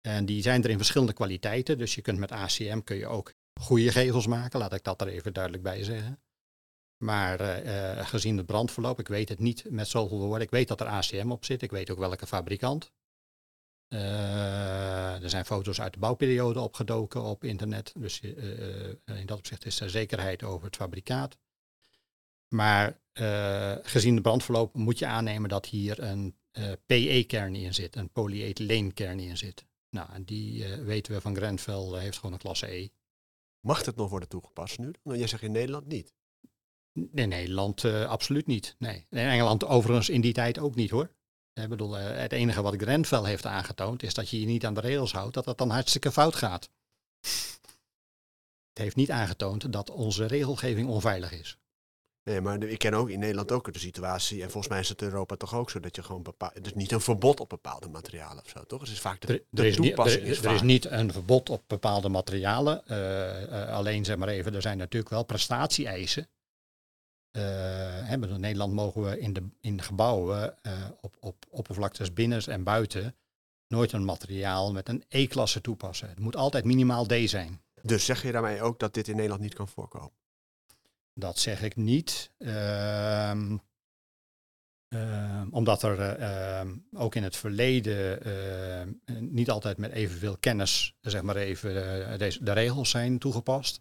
En 0.00 0.26
die 0.26 0.42
zijn 0.42 0.64
er 0.64 0.70
in 0.70 0.76
verschillende 0.76 1.12
kwaliteiten. 1.12 1.78
Dus 1.78 1.94
je 1.94 2.02
kunt 2.02 2.18
met 2.18 2.32
ACM 2.32 2.80
kun 2.80 2.96
je 2.96 3.06
ook 3.06 3.32
goede 3.60 3.92
gevels 3.92 4.26
maken, 4.26 4.58
laat 4.58 4.72
ik 4.72 4.84
dat 4.84 5.00
er 5.00 5.08
even 5.08 5.32
duidelijk 5.32 5.62
bij 5.62 5.84
zeggen. 5.84 6.20
Maar 6.96 7.64
uh, 7.64 8.06
gezien 8.06 8.36
het 8.36 8.46
brandverloop, 8.46 8.98
ik 8.98 9.08
weet 9.08 9.28
het 9.28 9.38
niet 9.38 9.70
met 9.70 9.88
zoveel 9.88 10.18
woorden. 10.18 10.40
Ik 10.40 10.50
weet 10.50 10.68
dat 10.68 10.80
er 10.80 10.86
ACM 10.86 11.30
op 11.30 11.44
zit, 11.44 11.62
ik 11.62 11.70
weet 11.70 11.90
ook 11.90 11.98
welke 11.98 12.26
fabrikant. 12.26 12.92
Uh, 13.88 15.22
er 15.22 15.30
zijn 15.30 15.44
foto's 15.44 15.80
uit 15.80 15.92
de 15.92 15.98
bouwperiode 15.98 16.60
opgedoken 16.60 17.22
op 17.22 17.44
internet. 17.44 17.92
Dus 17.96 18.20
in 18.20 19.26
dat 19.26 19.38
opzicht 19.38 19.66
is 19.66 19.80
er 19.80 19.90
zekerheid 19.90 20.42
over 20.42 20.66
het 20.66 20.76
fabrikaat. 20.76 21.36
Maar 22.48 23.00
gezien 23.82 24.14
het 24.14 24.22
brandverloop 24.22 24.74
moet 24.74 24.98
je 24.98 25.06
aannemen 25.06 25.48
dat 25.48 25.66
hier 25.66 26.02
een 26.02 26.36
PE-kern 26.86 27.54
in 27.54 27.74
zit, 27.74 27.96
een 27.96 28.10
polyethylenkern 28.10 29.20
in 29.20 29.36
zit. 29.36 29.64
Nou, 29.90 30.12
en 30.12 30.24
die 30.24 30.74
weten 30.74 31.12
we 31.12 31.20
van 31.20 31.36
Grenfell 31.36 31.98
heeft 31.98 32.16
gewoon 32.16 32.32
een 32.32 32.38
klasse 32.38 32.74
E. 32.74 32.88
Mag 33.66 33.84
het 33.84 33.96
nog 33.96 34.10
worden 34.10 34.28
toegepast 34.28 34.78
nu? 34.78 34.94
Want 35.02 35.18
jij 35.18 35.26
zegt 35.26 35.42
in 35.42 35.52
Nederland 35.52 35.86
niet. 35.86 36.14
In 36.92 37.28
Nederland 37.28 37.82
uh, 37.82 38.08
absoluut 38.08 38.46
niet. 38.46 38.74
Nee. 38.78 39.06
In 39.10 39.18
Engeland 39.18 39.64
overigens 39.64 40.08
in 40.08 40.20
die 40.20 40.32
tijd 40.32 40.58
ook 40.58 40.74
niet 40.74 40.90
hoor. 40.90 41.14
Ik 41.52 41.68
bedoel, 41.68 41.98
uh, 41.98 42.04
het 42.04 42.32
enige 42.32 42.62
wat 42.62 42.74
Grenfell 42.76 43.24
heeft 43.24 43.46
aangetoond 43.46 44.02
is 44.02 44.14
dat 44.14 44.28
je 44.28 44.40
je 44.40 44.46
niet 44.46 44.66
aan 44.66 44.74
de 44.74 44.80
regels 44.80 45.12
houdt, 45.12 45.34
dat 45.34 45.44
dat 45.44 45.58
dan 45.58 45.70
hartstikke 45.70 46.12
fout 46.12 46.34
gaat. 46.34 46.68
Het 48.68 48.78
heeft 48.78 48.96
niet 48.96 49.10
aangetoond 49.10 49.72
dat 49.72 49.90
onze 49.90 50.26
regelgeving 50.26 50.88
onveilig 50.88 51.32
is. 51.32 51.58
Nee, 52.26 52.40
maar 52.40 52.62
ik 52.62 52.78
ken 52.78 52.94
ook 52.94 53.10
in 53.10 53.18
Nederland 53.18 53.52
ook 53.52 53.72
de 53.72 53.78
situatie, 53.78 54.42
en 54.42 54.50
volgens 54.50 54.72
mij 54.72 54.80
is 54.80 54.88
het 54.88 55.02
in 55.02 55.08
Europa 55.08 55.36
toch 55.36 55.54
ook 55.54 55.70
zo, 55.70 55.80
dat 55.80 55.96
je 55.96 56.02
gewoon 56.02 56.22
bepaalt, 56.22 56.54
het 56.54 56.66
is 56.66 56.74
niet 56.74 56.92
een 56.92 57.00
verbod 57.00 57.40
op 57.40 57.48
bepaalde 57.48 57.88
materialen 57.88 58.44
of 58.44 58.50
zo, 58.50 58.64
toch? 58.64 58.80
Het 58.80 58.88
is 58.88 59.00
vaak 59.00 59.20
de, 59.20 59.44
de 59.50 59.62
er, 59.62 59.68
is 59.68 59.76
toepassing. 59.76 60.26
Niet, 60.26 60.36
er, 60.36 60.44
er 60.44 60.54
is 60.54 60.62
niet 60.62 60.84
een 60.84 61.12
verbod 61.12 61.50
op 61.50 61.62
bepaalde 61.66 62.08
materialen, 62.08 62.82
uh, 62.86 63.42
uh, 63.42 63.68
alleen 63.68 64.04
zeg 64.04 64.16
maar 64.16 64.28
even, 64.28 64.54
er 64.54 64.62
zijn 64.62 64.78
natuurlijk 64.78 65.12
wel 65.12 65.24
prestatie-eisen. 65.24 66.28
Uh, 67.36 68.12
in 68.12 68.40
Nederland 68.40 68.72
mogen 68.72 69.02
we 69.02 69.18
in, 69.18 69.32
de, 69.32 69.42
in 69.60 69.82
gebouwen 69.82 70.56
op, 71.00 71.16
op 71.20 71.46
oppervlaktes 71.50 72.12
binnen 72.12 72.46
en 72.46 72.62
buiten 72.62 73.14
nooit 73.68 73.92
een 73.92 74.04
materiaal 74.04 74.72
met 74.72 74.88
een 74.88 75.04
E-klasse 75.08 75.60
toepassen. 75.60 76.08
Het 76.08 76.20
moet 76.20 76.36
altijd 76.36 76.64
minimaal 76.64 77.06
D 77.06 77.14
zijn. 77.24 77.62
Dus 77.82 78.04
zeg 78.04 78.22
je 78.22 78.32
daarmee 78.32 78.62
ook 78.62 78.78
dat 78.78 78.94
dit 78.94 79.08
in 79.08 79.14
Nederland 79.14 79.42
niet 79.42 79.54
kan 79.54 79.68
voorkomen? 79.68 80.12
Dat 81.18 81.38
zeg 81.38 81.62
ik 81.62 81.76
niet. 81.76 82.30
Uh, 82.38 83.56
uh, 84.94 85.42
omdat 85.50 85.82
er 85.82 86.20
uh, 86.20 86.70
ook 86.92 87.14
in 87.14 87.22
het 87.22 87.36
verleden 87.36 88.22
ehm, 88.24 88.92
niet 89.34 89.50
altijd 89.50 89.78
met 89.78 89.92
evenveel 89.92 90.36
kennis, 90.38 90.94
zeg 91.00 91.22
maar 91.22 91.36
even, 91.36 92.04
eh, 92.10 92.18
deze, 92.18 92.44
de 92.44 92.52
regels 92.52 92.90
zijn 92.90 93.18
toegepast. 93.18 93.80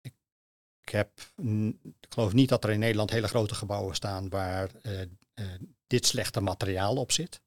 Ik, 0.00 0.14
ik, 0.80 0.88
heb, 0.88 1.10
ik 2.00 2.12
geloof 2.12 2.32
niet 2.32 2.48
dat 2.48 2.64
er 2.64 2.70
in 2.70 2.78
Nederland 2.78 3.10
hele 3.10 3.28
grote 3.28 3.54
gebouwen 3.54 3.94
staan 3.94 4.28
waar 4.28 4.70
eh, 4.82 5.02
eh, 5.02 5.08
dit 5.86 6.06
slechte 6.06 6.40
materiaal 6.40 6.96
op 6.96 7.12
zit. 7.12 7.42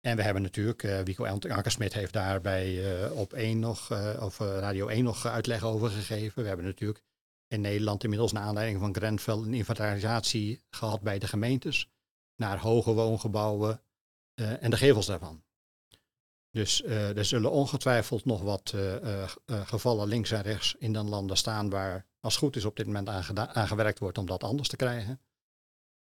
En 0.00 0.16
we 0.16 0.22
hebben 0.22 0.42
natuurlijk, 0.42 0.82
uh, 0.82 1.00
Wico 1.00 1.24
Ankersmit 1.26 1.92
heeft 1.92 2.12
daar 2.12 2.40
bij 2.40 3.10
op 3.10 3.32
1 3.32 3.58
nog, 3.58 3.90
of 4.20 4.38
Radio 4.38 4.88
1 4.88 5.04
nog 5.04 5.26
uitleg 5.26 5.64
over 5.64 5.90
gegeven. 5.90 6.42
We 6.42 6.48
hebben 6.48 6.66
natuurlijk 6.66 7.02
in 7.50 7.60
Nederland 7.60 8.02
inmiddels 8.02 8.32
naar 8.32 8.42
aanleiding 8.42 8.80
van 8.80 8.94
Grenfell 8.94 9.34
een 9.34 9.54
inventarisatie 9.54 10.62
gehad 10.70 11.00
bij 11.00 11.18
de 11.18 11.26
gemeentes 11.26 11.88
naar 12.36 12.58
hoge 12.58 12.92
woongebouwen 12.92 13.82
uh, 14.34 14.62
en 14.62 14.70
de 14.70 14.76
gevels 14.76 15.06
daarvan. 15.06 15.42
Dus 16.50 16.82
uh, 16.82 17.16
er 17.16 17.24
zullen 17.24 17.50
ongetwijfeld 17.50 18.24
nog 18.24 18.42
wat 18.42 18.72
uh, 18.74 19.28
gevallen 19.46 20.08
links 20.08 20.30
en 20.30 20.42
rechts 20.42 20.74
in 20.78 20.92
de 20.92 21.02
landen 21.02 21.36
staan 21.36 21.70
waar 21.70 22.06
als 22.20 22.36
goed 22.36 22.56
is 22.56 22.64
op 22.64 22.76
dit 22.76 22.86
moment 22.86 23.08
aan 23.08 23.68
gewerkt 23.68 23.98
wordt 23.98 24.18
om 24.18 24.26
dat 24.26 24.44
anders 24.44 24.68
te 24.68 24.76
krijgen. 24.76 25.20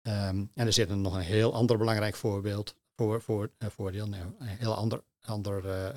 Um, 0.01 0.51
en 0.53 0.65
er 0.65 0.73
zit 0.73 0.89
nog 0.89 1.15
een 1.15 1.21
heel 1.21 1.53
ander 1.53 1.77
belangrijk 1.77 2.15
voorbeeld, 2.15 2.75
voor, 2.95 3.21
voor, 3.21 3.51
voordeel, 3.59 4.05
een 4.05 4.35
heel 4.39 4.75
ander, 4.75 5.03
ander 5.21 5.93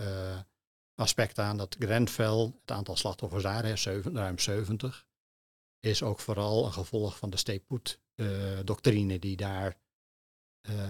aspect 0.94 1.38
aan, 1.38 1.56
dat 1.56 1.76
Grenfell, 1.78 2.52
het 2.60 2.70
aantal 2.70 2.96
slachtoffers 2.96 3.42
daar 3.42 3.64
is 3.64 3.86
ruim 3.86 4.38
70, 4.38 5.06
is 5.80 6.02
ook 6.02 6.20
vooral 6.20 6.66
een 6.66 6.72
gevolg 6.72 7.18
van 7.18 7.30
de 7.30 7.36
stay-put-doctrine 7.36 9.18
die 9.18 9.36
daar 9.36 9.76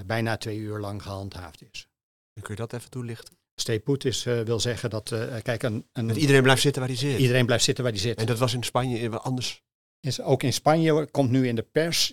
bijna 0.07 0.37
twee 0.37 0.59
uur 0.59 0.79
lang 0.79 1.03
gehandhaafd 1.03 1.63
is. 1.71 1.89
kun 2.33 2.55
je 2.55 2.61
dat 2.61 2.73
even 2.73 2.91
toelichten? 2.91 3.35
Stay 3.61 3.81
put 3.81 4.05
is, 4.05 4.23
wil 4.23 4.61
zeggen 4.61 4.91
dat, 4.91 5.15
kijk, 5.43 5.63
een, 5.63 5.87
een, 5.93 6.07
dat 6.07 6.17
iedereen 6.17 6.43
blijft 6.43 6.63
zitten 6.63 6.81
waar 6.81 6.91
hij 6.91 7.01
zit. 7.01 7.19
Iedereen 7.19 7.47
blijft 7.47 7.65
zitten 7.65 7.85
waar 7.85 7.93
hij 7.93 8.03
zit. 8.03 8.19
En 8.19 8.27
dat 8.27 8.39
was 8.39 8.55
in 8.55 8.63
Spanje 8.63 9.11
anders? 9.11 9.65
Is, 10.01 10.21
ook 10.21 10.43
in 10.43 10.53
Spanje 10.53 11.07
komt 11.11 11.31
nu 11.31 11.49
in 11.49 11.55
de 11.55 11.63
pers, 11.63 12.13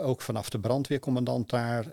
ook 0.00 0.22
vanaf 0.22 0.50
de 0.50 0.60
brandweercommandant 0.60 1.50
daar. 1.50 1.84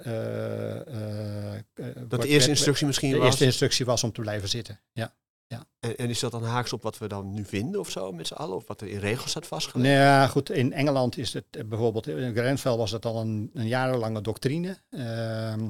dat 2.07 2.21
de 2.21 2.27
eerste 2.27 2.49
instructie 2.49 2.85
misschien 2.87 3.09
de 3.09 3.15
was? 3.15 3.23
De 3.23 3.29
eerste 3.29 3.45
instructie 3.45 3.85
was 3.85 4.03
om 4.03 4.11
te 4.11 4.21
blijven 4.21 4.49
zitten, 4.49 4.81
ja. 4.91 5.15
Ja. 5.47 5.65
En, 5.79 5.97
en, 5.97 6.09
is 6.09 6.19
dat 6.19 6.31
dan 6.31 6.43
haaks 6.43 6.73
op 6.73 6.81
wat 6.81 6.97
we 6.97 7.07
dan 7.07 7.33
nu 7.33 7.45
vinden 7.45 7.79
of 7.79 7.89
zo 7.89 8.11
met 8.11 8.27
z'n 8.27 8.33
allen? 8.33 8.55
Of 8.55 8.67
wat 8.67 8.81
er 8.81 8.87
in 8.87 8.99
regels 8.99 9.29
staat 9.29 9.47
vastgelegd? 9.47 9.89
Nou 9.89 9.99
ja, 9.99 10.27
goed. 10.27 10.49
In 10.49 10.73
Engeland 10.73 11.17
is 11.17 11.33
het 11.33 11.45
eh, 11.51 11.63
bijvoorbeeld, 11.63 12.07
in 12.07 12.35
Grenfell 12.35 12.75
was 12.75 12.91
het 12.91 13.05
al 13.05 13.21
een, 13.21 13.49
een 13.53 13.67
jarenlange 13.67 14.21
doctrine. 14.21 14.77
Ehm, 14.89 15.69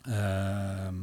ehm, 0.00 0.96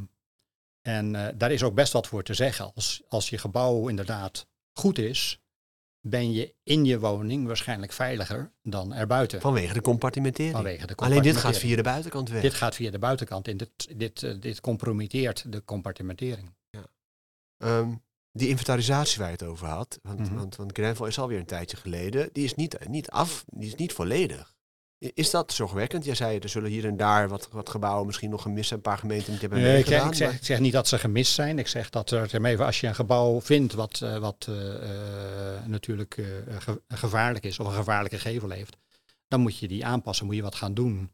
en 0.81 1.13
uh, 1.13 1.27
daar 1.35 1.51
is 1.51 1.63
ook 1.63 1.73
best 1.75 1.93
wat 1.93 2.07
voor 2.07 2.23
te 2.23 2.33
zeggen. 2.33 2.71
Als, 2.75 3.03
als 3.07 3.29
je 3.29 3.37
gebouw 3.37 3.87
inderdaad 3.87 4.47
goed 4.73 4.97
is, 4.97 5.39
ben 6.07 6.31
je 6.31 6.55
in 6.63 6.85
je 6.85 6.99
woning 6.99 7.47
waarschijnlijk 7.47 7.91
veiliger 7.91 8.51
dan 8.63 8.93
erbuiten. 8.93 9.41
Vanwege 9.41 9.73
de 9.73 9.81
compartimentering. 9.81 10.55
Vanwege 10.55 10.87
de 10.87 10.95
Alleen 10.95 11.21
dit 11.21 11.35
gaat 11.35 11.57
via 11.57 11.75
de 11.75 11.81
buitenkant 11.81 12.29
weg. 12.29 12.41
Dit 12.41 12.53
gaat 12.53 12.75
via 12.75 12.91
de 12.91 12.99
buitenkant 12.99 13.47
en 13.47 13.57
dit, 13.57 13.69
dit, 13.95 14.21
uh, 14.21 14.39
dit 14.39 14.61
compromitteert 14.61 15.51
de 15.51 15.63
compartimentering. 15.63 16.53
Ja. 16.69 16.85
Um, 17.65 18.03
die 18.31 18.47
inventarisatie 18.49 19.17
waar 19.19 19.27
je 19.27 19.33
het 19.33 19.43
over 19.43 19.67
had, 19.67 19.99
want, 20.03 20.19
Mhm. 20.19 20.35
want, 20.35 20.55
want 20.55 20.71
Grenfell 20.71 21.07
is 21.07 21.19
alweer 21.19 21.39
een 21.39 21.45
tijdje 21.45 21.77
geleden, 21.77 22.29
die 22.33 22.43
is 22.43 22.55
niet, 22.55 22.87
niet 22.87 23.09
af, 23.09 23.43
die 23.47 23.67
is 23.67 23.75
niet 23.75 23.93
volledig. 23.93 24.53
Is 24.97 25.29
dat 25.29 25.53
zorgwekkend? 25.53 26.05
Jij 26.05 26.15
zei, 26.15 26.39
er 26.39 26.49
zullen 26.49 26.69
hier 26.69 26.85
en 26.85 26.97
daar 26.97 27.27
wat, 27.29 27.47
wat 27.51 27.69
gebouwen 27.69 28.05
misschien 28.05 28.29
nog 28.29 28.41
gemist 28.41 28.67
zijn, 28.67 28.79
een 28.79 28.85
paar 28.85 28.97
gemeenten 28.97 29.31
niet 29.31 29.41
hebben 29.41 29.59
Nee, 29.61 29.73
ik, 29.73 29.79
ik, 29.79 29.85
zeg, 29.87 30.19
maar- 30.27 30.35
ik 30.35 30.45
zeg 30.45 30.59
niet 30.59 30.71
dat 30.73 30.87
ze 30.87 30.97
gemist 30.99 31.33
zijn. 31.33 31.59
Ik 31.59 31.67
zeg 31.67 31.89
dat 31.89 32.11
er, 32.11 32.45
even, 32.45 32.65
als 32.65 32.79
je 32.79 32.87
een 32.87 32.95
gebouw 32.95 33.41
vindt 33.41 33.73
wat, 33.73 34.01
eh, 34.01 34.17
wat 34.17 34.45
eh, 34.49 35.55
eh, 35.55 35.65
natuurlijk 35.65 36.13
ge- 36.59 36.81
gevaarlijk 36.87 37.45
is 37.45 37.59
of 37.59 37.67
een 37.67 37.73
gevaarlijke 37.73 38.19
gevel 38.19 38.49
heeft, 38.49 38.77
dan 39.27 39.39
moet 39.41 39.57
je 39.57 39.67
die 39.67 39.85
aanpassen, 39.85 40.25
moet 40.25 40.35
je 40.35 40.41
wat 40.41 40.55
gaan 40.55 40.73
doen. 40.73 41.11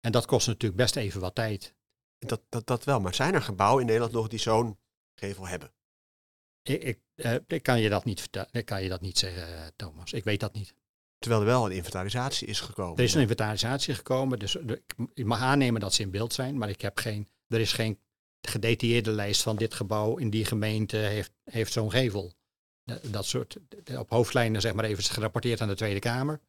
En 0.00 0.12
dat 0.12 0.26
kost 0.26 0.46
natuurlijk 0.46 0.80
best 0.80 0.96
even 0.96 1.20
wat 1.20 1.34
tijd. 1.34 1.74
dat, 2.18 2.40
dat, 2.48 2.66
dat 2.66 2.84
wel, 2.84 3.00
maar 3.00 3.14
zijn 3.14 3.34
er 3.34 3.42
gebouwen 3.42 3.80
in 3.80 3.86
Nederland 3.86 4.12
nog 4.12 4.28
die 4.28 4.38
zo'n 4.38 4.78
gevel 5.14 5.46
hebben? 5.46 5.72
Ik, 6.64 6.82
ik, 6.82 6.98
eh, 7.14 7.34
ik 7.46 7.62
kan 7.62 7.80
je 7.80 7.88
dat 7.88 8.04
niet 8.04 8.20
vertellen, 8.20 8.48
ik 8.52 8.64
kan 8.64 8.82
je 8.82 8.88
dat 8.88 9.00
niet 9.00 9.18
zeggen, 9.18 9.46
eh, 9.56 9.66
Thomas. 9.76 10.12
Ik 10.12 10.24
weet 10.24 10.40
dat 10.40 10.52
niet. 10.54 10.74
Terwijl 11.18 11.42
er 11.42 11.48
wel 11.48 11.66
een 11.66 11.76
inventarisatie 11.76 12.46
is 12.48 12.60
gekomen. 12.60 12.96
Er 12.96 13.04
is 13.04 13.14
een 13.14 13.20
inventarisatie 13.20 13.94
gekomen, 13.94 14.38
dus 14.38 14.56
de- 14.62 14.82
ik, 15.14 15.24
mag 15.24 15.40
aannemen 15.40 15.80
dat 15.80 15.94
ze 15.94 16.02
in 16.02 16.10
beeld 16.10 16.32
zijn, 16.32 16.58
maar 16.58 16.68
ik 16.68 16.80
heb 16.80 16.98
geen, 16.98 17.28
er 17.48 17.60
is 17.60 17.72
geen 17.72 17.98
gedetailleerde 18.40 19.10
lijst 19.10 19.42
van 19.42 19.56
dit 19.56 19.74
gebouw 19.74 20.16
in 20.16 20.30
die 20.30 20.44
gemeente 20.44 20.96
heeft, 20.96 21.32
heeft 21.44 21.72
zo'n 21.72 21.90
gevel. 21.90 22.32
Dat, 23.02 23.26
soort, 23.26 23.56
op 23.98 24.10
hoofdlijnen 24.10 24.60
zeg 24.60 24.74
maar 24.74 24.84
even 24.84 25.04
gerapporteerd 25.04 25.60
aan 25.60 25.68
de 25.68 25.74
Tweede 25.74 25.98
Kamer. 26.00 26.40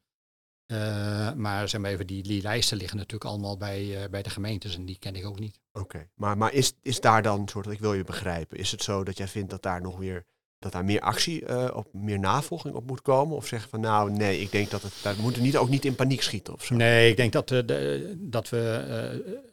Eh, 0.65 1.33
maar 1.33 1.69
zeg 1.69 1.81
maar 1.81 1.91
even, 1.91 2.07
die, 2.07 2.23
die 2.23 2.41
lijsten 2.41 2.77
liggen 2.77 2.97
natuurlijk 2.97 3.29
allemaal 3.29 3.57
bij, 3.57 4.03
eh, 4.03 4.09
bij 4.09 4.21
de 4.21 4.29
gemeentes 4.29 4.75
en 4.75 4.85
die 4.85 4.99
ken 4.99 5.15
ik 5.15 5.25
ook 5.25 5.39
niet. 5.39 5.59
Oké, 5.73 6.09
maar, 6.15 6.37
maar 6.37 6.53
is, 6.53 6.73
is 6.81 6.99
daar 6.99 7.21
dan, 7.21 7.47
soort, 7.47 7.67
ik 7.67 7.79
wil 7.79 7.93
je 7.93 8.03
begrijpen, 8.03 8.57
is 8.57 8.71
het 8.71 8.83
zo 8.83 9.03
dat 9.03 9.17
jij 9.17 9.27
vindt 9.27 9.49
dat 9.49 9.61
daar 9.61 9.81
nog 9.81 9.97
weer, 9.97 10.25
dat 10.59 10.71
daar 10.71 10.85
meer 10.85 10.99
actie 10.99 11.45
eh, 11.45 11.75
op, 11.75 11.93
meer 11.93 12.19
navolging 12.19 12.75
op 12.75 12.85
moet 12.87 13.01
komen? 13.01 13.35
Of 13.35 13.47
zeggen 13.47 13.69
van 13.69 13.79
nou 13.79 14.11
nee, 14.11 14.39
ik 14.39 14.51
denk 14.51 14.69
dat 14.69 14.81
het, 14.81 14.93
daar 15.03 15.15
moeten 15.19 15.41
niet, 15.41 15.57
ook 15.57 15.69
niet 15.69 15.85
in 15.85 15.95
paniek 15.95 16.21
schieten 16.21 16.53
of 16.53 16.65
zo? 16.65 16.75
Nee, 16.75 17.09
ik 17.09 17.17
denk 17.17 17.31
dat, 17.31 17.47
de, 17.47 18.15
dat 18.17 18.49
we 18.49 19.43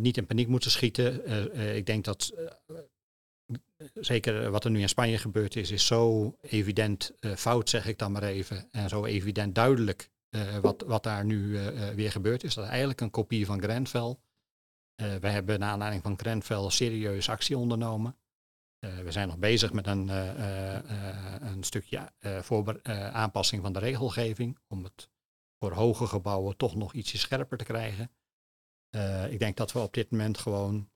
niet 0.00 0.16
in 0.16 0.26
paniek 0.26 0.48
moeten 0.48 0.70
schieten. 0.70 1.30
Ik 1.76 1.86
denk 1.86 2.04
dat 2.04 2.32
zeker 3.94 4.50
wat 4.50 4.64
er 4.64 4.70
nu 4.70 4.80
in 4.80 4.88
Spanje 4.88 5.18
gebeurd 5.18 5.56
is, 5.56 5.70
is 5.70 5.86
zo 5.86 6.34
evident 6.40 7.12
fout, 7.36 7.68
zeg 7.68 7.86
ik 7.86 7.98
dan 7.98 8.12
maar 8.12 8.22
even. 8.22 8.68
En 8.70 8.88
zo 8.88 9.04
evident 9.04 9.54
duidelijk 9.54 10.10
eh, 10.32 10.58
wat, 10.58 10.82
wat 10.86 11.02
daar 11.02 11.24
nu 11.24 11.56
eh, 11.56 11.88
eh, 11.88 11.94
weer 11.94 12.10
gebeurd 12.10 12.44
is. 12.44 12.54
Dat 12.54 12.66
eigenlijk 12.66 13.00
een 13.00 13.10
kopie 13.10 13.46
van 13.46 13.62
Grenfell. 13.62 14.16
Eh 14.94 15.14
we 15.14 15.28
hebben 15.28 15.58
naar 15.58 15.70
aanleiding 15.70 16.02
van 16.02 16.18
Grenfell 16.18 16.70
serieus 16.70 17.28
actie 17.28 17.58
ondernomen. 17.58 18.16
We 19.04 19.12
zijn 19.12 19.28
nog 19.28 19.38
bezig 19.38 19.72
met 19.72 19.86
een, 19.86 20.08
een 20.08 21.62
stukje 21.62 22.12
eh, 22.18 23.08
aanpassing 23.08 23.62
van 23.62 23.72
de 23.72 23.78
regelgeving. 23.78 24.58
Om 24.68 24.84
het 24.84 25.10
voor 25.58 25.72
hoge 25.72 26.06
gebouwen 26.06 26.56
toch 26.56 26.74
nog 26.74 26.92
ietsje 26.92 27.18
scherper 27.18 27.58
te 27.58 27.64
krijgen. 27.64 28.10
Ik 29.30 29.38
denk 29.38 29.56
dat 29.56 29.72
we 29.72 29.78
op 29.78 29.94
dit 29.94 30.10
moment 30.10 30.38
gewoon 30.38 30.90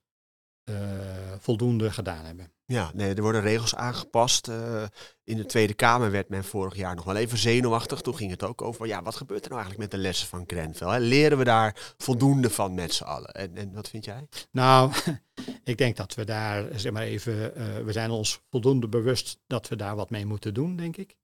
voldoende 1.39 1.91
gedaan 1.91 2.25
hebben. 2.25 2.51
Ja, 2.65 2.91
nee, 2.95 3.15
er 3.15 3.23
worden 3.23 3.41
regels 3.41 3.75
aangepast. 3.75 4.49
eh, 4.49 4.83
in 5.25 5.37
de 5.37 5.47
Tweede 5.47 5.75
Kamer 5.75 6.11
werd 6.11 6.29
men 6.29 6.45
vorig 6.45 6.77
jaar 6.77 6.95
nog 6.95 7.05
wel 7.05 7.17
even 7.17 7.39
zenuwachtig. 7.39 8.01
Toen 8.01 8.17
ging 8.17 8.31
het 8.31 8.43
ook 8.43 8.63
over, 8.63 8.87
ja, 8.87 9.03
wat 9.03 9.17
gebeurt 9.17 9.45
er 9.45 9.51
nou 9.51 9.63
eigenlijk 9.63 9.93
met 9.93 10.01
de 10.01 10.07
lessen 10.07 10.29
van 10.29 10.45
Grenfell? 10.47 10.89
Hè? 10.89 10.99
Leren 10.99 11.39
we 11.39 11.45
daar 11.45 11.95
voldoende 11.99 12.51
van 12.51 12.75
met 12.75 12.95
z'n 12.95 13.05
allen? 13.05 13.33
En, 13.35 13.57
en 13.57 13.73
wat 13.73 13.89
vind 13.89 14.05
jij? 14.05 14.29
Nou, 14.51 14.93
ik 15.65 15.79
denk 15.79 15.97
dat 15.97 16.15
we 16.15 16.25
daar, 16.25 16.69
zeg 16.79 16.93
maar 16.93 17.03
even, 17.03 17.55
eh, 17.55 17.79
we 17.85 17.93
zijn 17.93 18.11
ons 18.11 18.41
voldoende 18.51 18.89
bewust 18.89 19.39
dat 19.47 19.69
we 19.69 19.77
daar 19.77 19.97
wat 19.97 20.11
mee 20.11 20.27
moeten 20.27 20.55
doen, 20.55 20.77
denk 20.77 20.97
ik. 20.97 21.17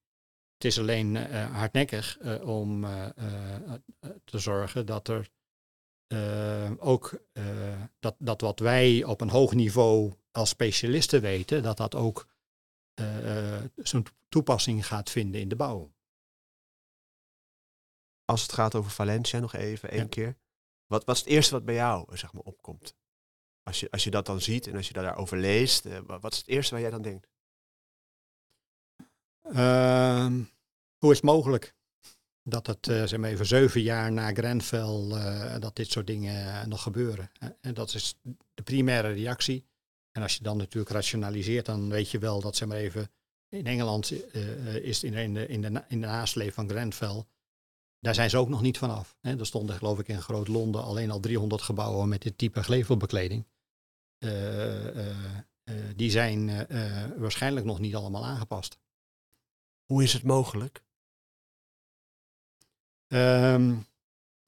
Het 0.55 0.65
is 0.65 0.79
alleen 0.79 1.17
eh, 1.17 1.51
hardnekkig 1.51 2.19
eh, 2.19 2.49
om 2.49 2.85
eh, 2.85 3.03
eh, 3.17 3.55
eh, 4.01 4.11
te 4.25 4.39
zorgen 4.39 4.87
dat 4.87 5.09
er 5.09 5.29
eh, 6.07 6.71
ook 6.79 7.19
eh, 7.33 7.45
dat, 8.01 8.15
dat 8.19 8.41
wat 8.41 8.59
wij 8.59 9.05
op 9.05 9.21
een 9.21 9.31
hoog 9.31 9.53
niveau 9.55 10.13
als 10.31 10.49
specialisten 10.49 11.21
weten, 11.21 11.63
dat 11.63 11.77
dat 11.77 11.95
ook 11.95 12.27
eh, 12.95 13.57
eh, 13.57 13.65
zijn 13.77 14.05
toepassing 14.29 14.87
gaat 14.87 15.11
vinden 15.11 15.41
in 15.41 15.49
de 15.49 15.57
bouw. 15.57 15.93
Als 18.25 18.43
het 18.43 18.53
gaat 18.53 18.75
over 18.75 18.91
Valencia 18.91 19.39
nog 19.39 19.55
even, 19.55 19.91
één 19.91 20.01
Ja. 20.03 20.09
keer. 20.09 20.37
Wat, 20.87 21.05
wat 21.05 21.15
is 21.17 21.21
het 21.23 21.31
eerste 21.31 21.53
wat 21.55 21.65
bij 21.65 21.75
jou 21.75 22.13
eh, 22.13 22.19
zeg 22.19 22.33
maar, 22.33 22.43
opkomt? 22.43 22.95
Als 23.63 23.81
je, 23.81 23.91
als 23.91 24.05
je 24.05 24.11
dat 24.11 24.27
dan 24.27 24.41
ziet 24.41 24.67
en 24.67 24.77
als 24.77 24.87
je 24.87 24.93
daarover 24.93 25.39
leest, 25.39 25.85
wa- 26.07 26.19
wat 26.19 26.33
is 26.33 26.39
het 26.39 26.49
eerste 26.49 26.73
waar 26.73 26.83
jij 26.83 26.91
dan 26.91 27.03
denkt? 27.03 27.29
Ehm, 29.43 30.43
hoe 30.99 31.11
is 31.11 31.17
het 31.17 31.23
mogelijk 31.27 31.75
dat 32.45 32.67
het 32.67 32.89
eh, 32.89 33.05
zeg 33.05 33.19
maar 33.19 33.31
even 33.31 33.47
zeven 33.47 33.81
jaar 33.81 34.13
na 34.13 34.33
Grenfell 34.33 35.11
eh, 35.11 35.59
dat 35.59 35.77
dit 35.77 35.91
soort 35.91 36.07
dingen 36.07 36.35
eh, 36.35 36.67
nog 36.67 36.83
gebeuren? 36.83 37.31
En 37.61 37.75
dat 37.75 37.95
is 37.95 38.19
de 38.55 38.63
primaire 38.63 39.13
reactie. 39.13 39.65
En 40.13 40.23
als 40.23 40.37
je 40.37 40.43
dan 40.43 40.57
natuurlijk 40.57 40.93
rationaliseert, 40.93 41.67
dan 41.67 41.89
weet 41.89 42.11
je 42.11 42.19
wel 42.19 42.41
dat 42.41 42.57
zeg 42.57 42.69
maar 42.69 42.77
even 42.77 43.11
in 43.49 43.67
Engeland 43.67 44.13
is 44.83 45.05
in, 45.05 45.15
in, 45.15 45.35
de, 45.35 45.47
in, 45.47 45.61
de, 45.61 45.97
nasleep 45.97 46.53
van 46.53 46.69
Grenfell. 46.69 47.25
Daar 48.01 48.15
zijn 48.15 48.31
ze 48.31 48.37
ook 48.37 48.49
nog 48.49 48.63
niet 48.63 48.79
vanaf. 48.79 49.17
Hè. 49.21 49.39
Er 49.39 49.47
stonden 49.47 49.77
geloof 49.77 49.99
ik 49.99 50.09
in 50.09 50.23
Groot 50.23 50.49
Londen 50.49 50.83
alleen 50.83 51.11
al 51.11 51.21
300 51.21 51.63
gebouwen 51.63 52.09
met 52.09 52.23
dit 52.23 52.39
type 52.39 52.63
glevelbekleding. 52.63 53.47
Eh, 54.19 54.29
die 55.97 56.11
zijn 56.11 56.67
waarschijnlijk 57.17 57.67
nog 57.67 57.79
niet 57.79 57.95
allemaal 57.95 58.25
aangepast. 58.25 58.79
Hoe 59.85 60.03
is 60.03 60.13
het 60.13 60.23
mogelijk? 60.23 60.83
Ehm, 63.13 63.77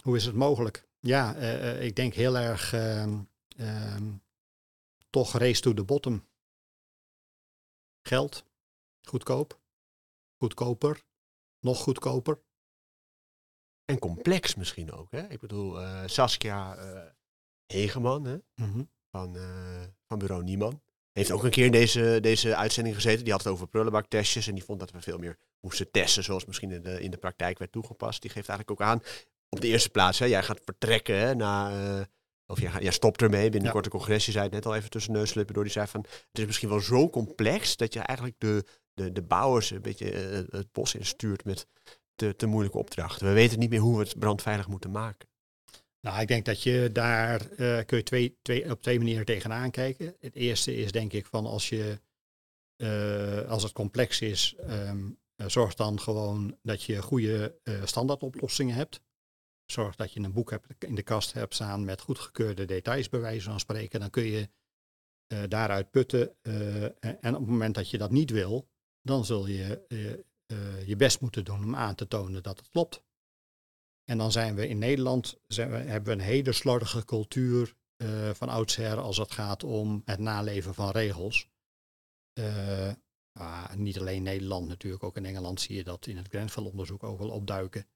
hoe 0.02 0.16
is 0.16 0.24
het 0.24 0.34
mogelijk? 0.34 0.88
Ja, 1.00 1.34
eh, 1.34 1.70
eh, 1.70 1.84
ik 1.84 1.96
denk 1.96 2.14
heel 2.14 2.36
erg 2.36 2.72
ehm, 2.72 3.22
ehm, 3.56 4.12
toch 5.10 5.32
race 5.32 5.60
to 5.60 5.74
the 5.74 5.84
bottom. 5.84 6.28
Geld, 8.02 8.44
goedkoop, 9.02 9.60
goedkoper, 10.36 11.04
nog 11.60 11.78
goedkoper. 11.78 12.42
En 13.84 13.98
complex 13.98 14.54
misschien 14.54 14.92
ook. 14.92 15.10
Hè? 15.10 15.28
Ik 15.28 15.40
bedoel, 15.40 15.80
eh, 15.80 16.02
Saskia 16.06 16.76
eh 16.76 17.10
Hegeman 17.66 18.24
hè? 18.24 18.38
Van, 19.10 19.36
eh, 19.36 19.84
van 20.06 20.18
bureau 20.18 20.42
Nieman. 20.42 20.82
Heeft 21.14 21.30
ook 21.30 21.44
een 21.44 21.50
keer 21.50 21.64
in 21.64 21.72
deze, 21.72 22.18
deze 22.20 22.56
uitzending 22.56 22.94
gezeten. 22.94 23.24
Die 23.24 23.32
had 23.32 23.42
het 23.44 23.52
over 23.52 23.66
prullenbaktestjes. 23.66 24.48
En 24.48 24.54
die 24.54 24.64
vond 24.64 24.80
dat 24.80 24.90
we 24.90 25.00
veel 25.00 25.18
meer 25.18 25.38
moesten 25.60 25.90
testen. 25.90 26.24
Zoals 26.24 26.44
misschien 26.44 26.70
in 26.70 26.82
de, 26.82 27.00
in 27.00 27.10
de 27.10 27.16
praktijk 27.16 27.58
werd 27.58 27.72
toegepast. 27.72 28.22
Die 28.22 28.30
geeft 28.30 28.48
eigenlijk 28.48 28.80
ook 28.80 28.88
aan. 28.88 29.02
Op 29.48 29.60
de 29.60 29.68
eerste 29.68 29.90
plaats, 29.90 30.18
hè, 30.18 30.24
jij 30.24 30.42
gaat 30.42 30.60
vertrekken 30.64 31.18
hè, 31.18 31.34
na. 31.34 31.70
eh, 31.70 32.04
of 32.46 32.60
jij, 32.60 32.70
jij 32.80 32.92
stopt 32.92 33.22
ermee. 33.22 33.50
Binnenkort 33.50 33.84
de 33.84 33.90
congres. 33.90 34.26
Je 34.26 34.32
zei 34.32 34.44
het 34.44 34.52
net 34.52 34.66
al 34.66 34.74
even 34.74 34.90
tussen 34.90 35.12
neus 35.12 35.30
slippen 35.30 35.54
door. 35.54 35.64
Die 35.64 35.72
zei 35.72 35.86
van. 35.86 36.00
Het 36.00 36.38
is 36.38 36.46
misschien 36.46 36.68
wel 36.68 36.80
zo 36.80 37.10
complex. 37.10 37.76
dat 37.76 37.92
je 37.92 38.00
eigenlijk 38.00 38.40
de, 38.40 38.64
de, 38.94 39.12
de 39.12 39.22
bouwers 39.22 39.70
een 39.70 39.82
beetje 39.82 40.10
eh, 40.10 40.42
het 40.48 40.72
bos 40.72 40.94
instuurt 40.94 41.44
met 41.44 41.66
te, 42.14 42.36
te 42.36 42.46
moeilijke 42.46 42.78
opdrachten. 42.78 43.26
We 43.26 43.32
weten 43.32 43.58
niet 43.58 43.70
meer 43.70 43.80
hoe 43.80 43.96
we 43.98 44.02
het 44.02 44.18
brandveilig 44.18 44.68
moeten 44.68 44.90
maken. 44.90 45.28
Nou, 46.04 46.20
ik 46.20 46.28
denk 46.28 46.44
dat 46.44 46.62
je 46.62 46.90
daar 46.92 47.50
eh, 47.50 47.84
kun 47.84 47.96
je 47.96 48.02
twee, 48.02 48.38
twee, 48.42 48.70
op 48.70 48.82
twee 48.82 48.98
manieren 48.98 49.24
tegenaan 49.24 49.70
kijken. 49.70 50.16
Het 50.20 50.34
eerste 50.34 50.76
is 50.76 50.92
denk 50.92 51.12
ik 51.12 51.26
van 51.26 51.46
als 51.46 51.68
je 51.68 52.00
eh, 52.76 53.48
als 53.48 53.62
het 53.62 53.72
complex 53.72 54.20
is, 54.20 54.54
ehm, 54.58 55.10
eh, 55.36 55.48
zorg 55.48 55.74
dan 55.74 56.00
gewoon 56.00 56.58
dat 56.62 56.82
je 56.82 57.02
goede 57.02 57.58
standaardoplossingen 57.84 58.74
hebt. 58.74 59.00
Zorg 59.64 59.96
dat 59.96 60.12
je 60.12 60.20
een 60.20 60.32
boek 60.32 60.50
hebt, 60.50 60.66
in 60.78 60.94
de 60.94 61.02
kast 61.02 61.32
hebt 61.32 61.54
staan 61.54 61.84
met 61.84 62.00
goedgekeurde 62.00 62.64
details, 62.64 63.08
bij 63.08 63.20
wijze 63.20 63.50
van 63.50 63.60
spreken. 63.60 64.00
Dan 64.00 64.10
kun 64.10 64.24
je 64.24 64.48
daaruit 65.48 65.90
putten. 65.90 66.36
En 67.20 67.34
op 67.34 67.40
het 67.40 67.50
moment 67.50 67.74
dat 67.74 67.90
je 67.90 67.98
dat 67.98 68.10
niet 68.10 68.30
wil, 68.30 68.68
dan 69.02 69.24
zul 69.24 69.46
je 69.46 69.84
je 70.86 70.96
best 70.96 71.20
moeten 71.20 71.44
doen 71.44 71.64
om 71.64 71.76
aan 71.76 71.94
te 71.94 72.08
tonen 72.08 72.42
dat 72.42 72.58
het 72.58 72.68
klopt. 72.68 73.02
En 74.04 74.18
dan 74.18 74.32
zijn 74.32 74.54
we 74.54 74.68
in 74.68 74.78
Nederland, 74.78 75.38
zijn 75.46 75.70
we, 75.70 75.76
hebben 75.76 76.16
we 76.16 76.22
een 76.22 76.28
hele 76.28 76.52
slordige 76.52 77.04
cultuur 77.04 77.74
van 78.32 78.48
oudsher 78.48 78.98
als 78.98 79.16
het 79.16 79.32
gaat 79.32 79.64
om 79.64 80.02
het 80.04 80.18
naleven 80.18 80.74
van 80.74 80.90
regels. 80.90 81.48
Ah, 83.32 83.74
niet 83.74 83.98
alleen 83.98 84.22
Nederland, 84.22 84.68
natuurlijk 84.68 85.02
ook 85.02 85.16
in 85.16 85.24
Engeland 85.24 85.60
zie 85.60 85.76
je 85.76 85.84
dat 85.84 86.06
in 86.06 86.16
het 86.16 86.28
Grenfell-onderzoek 86.28 87.02
ook 87.02 87.18
wel 87.18 87.30
opduiken. 87.30 87.86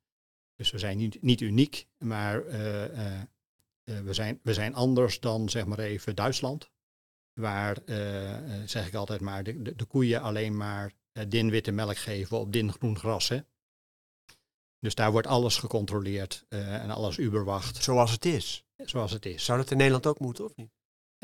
Dus 0.57 0.71
we 0.71 0.79
zijn 0.79 0.99
niet, 0.99 1.23
niet 1.23 1.41
uniek, 1.41 1.87
maar 1.99 2.45
we, 3.85 4.09
zijn, 4.11 4.41
we 4.43 4.55
zijn 4.55 4.75
anders 4.75 5.21
dan 5.21 5.49
zeg 5.49 5.67
maar 5.67 5.79
even 5.79 6.15
Duitsland 6.15 6.71
waar, 7.33 7.79
zeg 8.67 8.87
ik 8.87 8.95
altijd 8.95 9.21
maar, 9.21 9.43
de, 9.43 9.63
de, 9.63 9.77
de 9.77 9.85
koeien 9.85 10.21
alleen 10.21 10.57
maar 10.57 10.93
din 11.29 11.51
witte 11.51 11.71
melk 11.71 11.97
geven 11.97 12.39
op 12.39 12.53
din 12.53 12.73
groen 12.73 12.99
gras. 12.99 13.29
Hè? 13.29 13.41
Dus 14.81 14.95
daar 14.95 15.13
wordt 15.13 15.27
alles 15.27 15.57
gecontroleerd 15.57 16.45
en 16.49 16.91
alles 16.91 17.19
uberwacht. 17.19 17.83
Zoals 17.83 18.11
het 18.11 18.25
is. 18.25 18.65
Zoals 18.77 19.13
het 19.13 19.27
is. 19.27 19.45
Zou 19.45 19.59
dat 19.59 19.71
in 19.71 19.77
Nederland 19.77 20.07
ook 20.07 20.19
moeten 20.19 20.45
of 20.45 20.57
niet? 20.57 20.71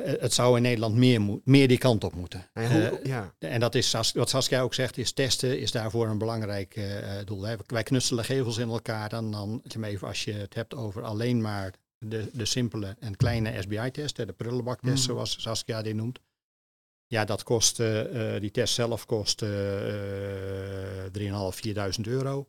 het 0.02 0.32
zou 0.32 0.56
in 0.56 0.62
Nederland 0.62 0.94
meer, 0.94 1.40
meer 1.44 1.68
die 1.68 1.78
kant 1.78 2.04
op 2.04 2.14
moeten. 2.14 2.50
Ja, 2.54 2.68
hoe, 2.68 3.00
ja. 3.02 3.34
En 3.38 3.60
dat 3.60 3.74
is, 3.74 3.96
wat 4.14 4.28
Saskia 4.28 4.60
ook 4.60 4.74
zegt, 4.74 4.98
is 4.98 5.12
testen 5.12 5.60
is 5.60 5.70
daarvoor 5.70 6.08
een 6.08 6.18
belangrijk 6.18 6.80
doel. 7.24 7.42
Hè? 7.42 7.54
Wij 7.66 7.82
knutselen 7.82 8.24
gevels 8.24 8.58
in 8.58 8.68
elkaar 8.68 9.08
dan, 9.08 9.30
dan 9.30 9.62
even 9.82 10.08
als 10.08 10.24
je 10.24 10.32
het 10.32 10.54
hebt 10.54 10.74
over 10.74 11.02
alleen 11.02 11.40
maar 11.40 11.74
de, 11.98 12.30
de 12.32 12.44
simpele 12.44 12.96
en 12.98 13.16
kleine 13.16 13.62
SBI-test, 13.62 14.16
de 14.16 14.32
prullenbaktest 14.32 15.08
mm. 15.08 15.14
zoals 15.14 15.42
Saskia 15.42 15.82
die 15.82 15.94
noemt. 15.94 16.20
Ja, 17.06 17.24
dat 17.24 17.42
kost, 17.42 17.76
die 18.38 18.50
test 18.50 18.74
zelf 18.74 19.06
kost 19.06 19.42
uh, 19.42 19.48
3.500, 19.48 19.50
4.000 21.12 22.00
euro. 22.02 22.48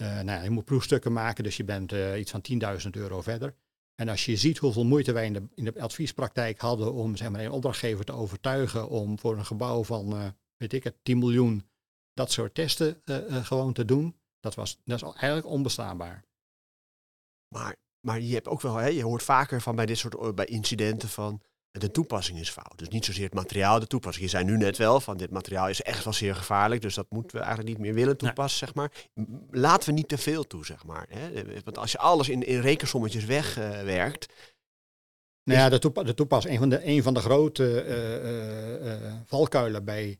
Uh, 0.00 0.20
nou, 0.20 0.42
je 0.42 0.50
moet 0.50 0.64
proefstukken 0.64 1.12
maken, 1.12 1.44
dus 1.44 1.56
je 1.56 1.64
bent 1.64 1.92
uh, 1.92 2.18
iets 2.18 2.30
van 2.30 2.42
10.000 2.84 2.90
euro 2.90 3.20
verder. 3.22 3.54
En 3.94 4.08
als 4.08 4.24
je 4.24 4.36
ziet 4.36 4.58
hoeveel 4.58 4.84
moeite 4.84 5.12
wij 5.12 5.26
in 5.26 5.32
de, 5.32 5.42
in 5.54 5.64
de 5.64 5.80
adviespraktijk 5.80 6.60
hadden 6.60 6.92
om 6.92 7.16
zeg 7.16 7.30
maar, 7.30 7.40
een 7.40 7.50
opdrachtgever 7.50 8.04
te 8.04 8.12
overtuigen 8.12 8.88
om 8.88 9.18
voor 9.18 9.36
een 9.36 9.46
gebouw 9.46 9.84
van, 9.84 10.34
weet 10.56 10.72
ik 10.72 10.84
het, 10.84 10.96
10 11.02 11.18
miljoen 11.18 11.68
dat 12.14 12.32
soort 12.32 12.54
testen 12.54 13.02
gewoon 13.42 13.72
te 13.72 13.84
doen, 13.84 14.16
dat, 14.40 14.54
was, 14.54 14.80
dat 14.84 15.02
is 15.02 15.08
eigenlijk 15.16 15.46
onbestaanbaar. 15.46 16.24
Maar 17.48 17.76
maar 18.00 18.20
je 18.20 18.34
hebt 18.34 18.48
ook 18.48 18.60
wel, 18.60 18.76
hè, 18.76 18.86
je 18.86 19.02
hoort 19.02 19.22
vaker 19.22 19.60
van 19.60 19.76
bij 19.76 19.86
dit 19.86 19.98
soort 19.98 20.14
eh, 20.14 20.32
bij 20.32 20.44
incidenten 20.44 21.08
van 21.08 21.42
de 21.70 21.90
toepassing 21.90 22.38
is 22.38 22.50
fout. 22.50 22.78
Dus 22.78 22.88
niet 22.88 23.04
zozeer 23.04 23.24
het 23.24 23.34
materiaal, 23.34 23.80
de 23.80 23.86
toepassing. 23.86 24.24
Je 24.24 24.30
zei 24.30 24.44
nu 24.44 24.56
net 24.56 24.76
wel 24.76 25.00
van 25.00 25.16
dit 25.16 25.30
materiaal 25.30 25.68
is 25.68 25.82
echt 25.82 26.04
wel 26.04 26.12
zeer 26.12 26.34
gevaarlijk, 26.34 26.82
dus 26.82 26.94
dat 26.94 27.10
moeten 27.10 27.36
we 27.36 27.42
eigenlijk 27.42 27.68
niet 27.68 27.78
meer 27.86 27.94
willen 27.94 28.16
toepassen, 28.16 28.58
zeg 28.58 28.74
maar. 28.74 28.92
Laten 29.50 29.88
we 29.88 29.94
niet 29.94 30.08
te 30.08 30.18
veel 30.18 30.46
toe, 30.46 30.64
zeg 30.64 30.84
maar. 30.84 31.06
Hè? 31.08 31.44
Want 31.64 31.78
als 31.78 31.92
je 31.92 31.98
alles 31.98 32.28
in, 32.28 32.42
in 32.42 32.60
rekensommetjes 32.60 33.24
wegwerkt. 33.24 34.26
Uh, 34.30 34.36
nou 35.44 35.60
ja, 35.60 35.68
de, 35.68 35.78
toepa 35.78 36.02
de 36.02 36.14
toepassing, 36.14 36.54
een 36.54 36.60
van 36.60 36.68
de, 36.68 36.86
een 36.86 37.02
van 37.02 37.14
de 37.14 37.20
grote 37.20 37.84
uh, 37.86 38.84
uh, 38.84 39.14
valkuilen 39.24 39.84
bij 39.84 40.18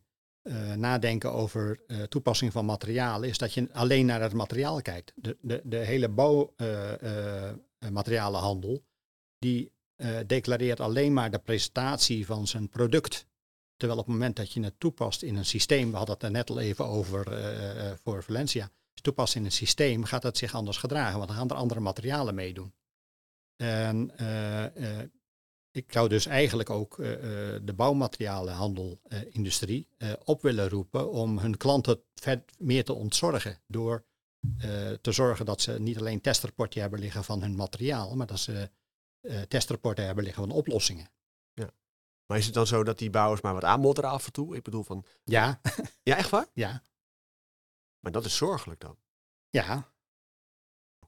nadenken 0.77 1.33
over 1.33 1.81
toepassing 2.09 2.53
van 2.53 2.65
materialen, 2.65 3.29
is 3.29 3.39
dat 3.39 3.55
je 3.55 3.69
alleen 3.73 4.07
naar 4.07 4.21
het 4.21 4.33
materiaal 4.33 4.83
kijkt. 4.83 5.13
De, 5.17 5.37
de, 5.41 5.61
de 5.65 5.77
hele 5.77 6.09
bouwmaterialenhandel, 6.09 8.85
die 9.39 9.73
declareert 10.27 10.81
alleen 10.81 11.13
maar 11.13 11.31
de 11.31 11.39
presentatie 11.39 12.27
van 12.27 12.47
zijn 12.47 12.69
product. 12.69 13.27
Terwijl 13.77 14.01
op 14.01 14.07
het 14.07 14.15
moment 14.15 14.37
dat 14.37 14.53
je 14.53 14.63
het 14.63 14.81
toepast 14.81 15.23
in 15.23 15.37
een 15.37 15.45
systeem, 15.45 15.91
we 15.91 15.97
hadden 15.97 16.15
het 16.15 16.25
er 16.25 16.31
net 16.31 16.51
al 16.51 16.61
even 16.61 16.87
over 16.87 17.25
voor 18.03 18.23
Valencia, 18.23 18.71
je 18.95 19.03
toepast 19.03 19.35
in 19.35 19.45
een 19.45 19.53
systeem, 19.53 20.05
gaat 20.05 20.23
het 20.23 20.39
zich 20.39 20.55
anders 20.55 20.77
gedragen, 20.77 21.17
want 21.17 21.29
dan 21.29 21.37
gaan 21.37 21.51
er 21.51 21.57
andere 21.57 21.81
materialen 21.81 22.35
meedoen. 22.35 22.75
En 23.57 24.11
ik 25.71 25.93
zou 25.93 26.09
dus 26.09 26.27
eigenlijk 26.27 26.71
ook 26.71 26.97
de 26.97 27.73
bouwmaterialenhandelindustrie 27.77 29.89
op 30.25 30.43
willen 30.43 30.69
roepen 30.69 31.11
om 31.11 31.39
hun 31.39 31.57
klanten 31.57 32.03
meer 32.59 32.85
te 32.85 32.93
ontzorgen. 32.93 33.61
Door 33.67 34.05
te 35.01 35.13
zorgen 35.13 35.45
dat 35.45 35.61
ze 35.61 35.81
niet 35.81 35.99
alleen 35.99 36.21
testrapportje 36.21 36.81
hebben 36.81 37.01
liggen 37.01 37.25
van 37.25 37.43
hun 37.43 37.57
materiaal, 37.57 38.17
maar 38.17 38.27
dat 38.27 38.41
ze 38.41 38.71
testrapporten 39.49 40.05
hebben 40.05 40.25
liggen 40.25 40.43
van 40.43 40.57
oplossingen. 40.57 41.11
Ja. 41.53 41.71
Maar 42.27 42.39
is 42.39 42.45
het 42.45 42.55
dan 42.55 42.67
zo 42.67 42.85
dat 42.85 42.99
die 42.99 43.11
bouwers 43.11 43.41
maar 43.41 43.55
wat 43.55 43.65
aanmodderen 43.65 44.11
af 44.11 44.27
en 44.27 44.33
toe? 44.33 44.57
Ik 44.57 44.63
bedoel 44.63 44.83
van... 44.83 45.05
Ja. 45.25 45.61
ja, 46.03 46.17
echt 46.17 46.31
waar? 46.31 46.47
Ja. 46.53 46.83
Maar 48.01 48.13
dat 48.13 48.25
is 48.25 48.37
zorgelijk 48.37 48.81
dan? 48.81 48.97
Ja, 49.49 49.91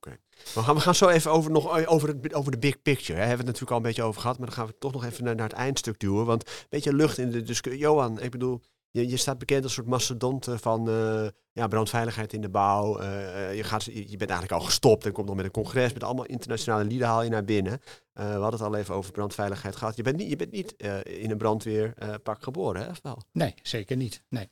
Okay. 0.06 0.20
We, 0.54 0.62
gaan, 0.62 0.74
we 0.74 0.80
gaan 0.80 0.94
zo 0.94 1.08
even 1.08 1.30
over, 1.30 1.50
nog 1.50 1.86
over, 1.86 2.08
het, 2.08 2.34
over 2.34 2.50
de 2.50 2.58
big 2.58 2.82
picture. 2.82 3.18
Hè. 3.18 3.26
Hebben 3.26 3.46
we 3.46 3.50
het 3.50 3.60
natuurlijk 3.60 3.70
al 3.70 3.76
een 3.76 3.82
beetje 3.82 4.02
over 4.02 4.20
gehad, 4.20 4.38
maar 4.38 4.46
dan 4.46 4.56
gaan 4.56 4.66
we 4.66 4.78
toch 4.78 4.92
nog 4.92 5.04
even 5.04 5.24
naar, 5.24 5.34
naar 5.34 5.48
het 5.48 5.56
eindstuk 5.56 5.98
duwen. 5.98 6.26
Want 6.26 6.48
een 6.48 6.66
beetje 6.68 6.94
lucht 6.94 7.18
in 7.18 7.30
de 7.30 7.42
discussie. 7.42 7.82
Johan, 7.82 8.20
ik 8.20 8.30
bedoel, 8.30 8.62
je, 8.92 9.08
je 9.08 9.16
staat 9.16 9.38
bekend 9.38 9.62
als 9.62 9.70
een 9.70 9.76
soort 9.76 9.94
mastodont 9.94 10.48
van 10.50 10.88
uh, 10.88 11.28
ja, 11.52 11.66
brandveiligheid 11.66 12.32
in 12.32 12.40
de 12.40 12.48
bouw. 12.48 13.00
Uh, 13.00 13.56
je, 13.56 13.64
gaat, 13.64 13.84
je, 13.84 14.16
bent 14.16 14.30
eigenlijk 14.30 14.52
al 14.52 14.60
gestopt 14.60 15.06
en 15.06 15.12
komt 15.12 15.26
nog 15.26 15.36
met 15.36 15.44
een 15.44 15.50
congres 15.50 15.92
met 15.92 16.02
allemaal 16.02 16.24
internationale 16.24 16.84
lieden 16.84 17.06
haal 17.06 17.22
je 17.22 17.30
naar 17.30 17.44
binnen. 17.44 17.80
We 18.12 18.22
hadden 18.22 18.50
het 18.50 18.60
al 18.60 18.76
even 18.76 18.94
over 18.94 19.12
brandveiligheid 19.12 19.76
gehad. 19.76 19.96
Je 19.96 20.02
bent 20.02 20.16
niet, 20.16 20.28
je 20.28 20.36
bent 20.36 20.50
niet 20.50 20.72
in 21.02 21.30
een 21.30 21.38
brandweerpak 21.38 22.42
geboren, 22.42 22.82
hè? 22.82 22.90
Of 22.90 23.00
wel? 23.02 23.22
Nee, 23.32 23.54
zeker 23.62 23.96
niet. 23.96 24.24
Nee. 24.28 24.50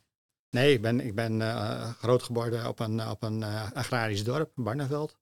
Nee, 0.49 0.73
ik 0.73 0.81
ben, 0.81 0.99
ik 0.99 1.15
ben 1.15 1.41
groot 1.95 2.23
geworden 2.23 2.67
op 2.67 2.79
een, 2.79 3.07
op 3.07 3.23
een 3.23 3.43
agrarisch 3.73 4.23
dorp, 4.23 4.51
Barneveld. 4.55 5.17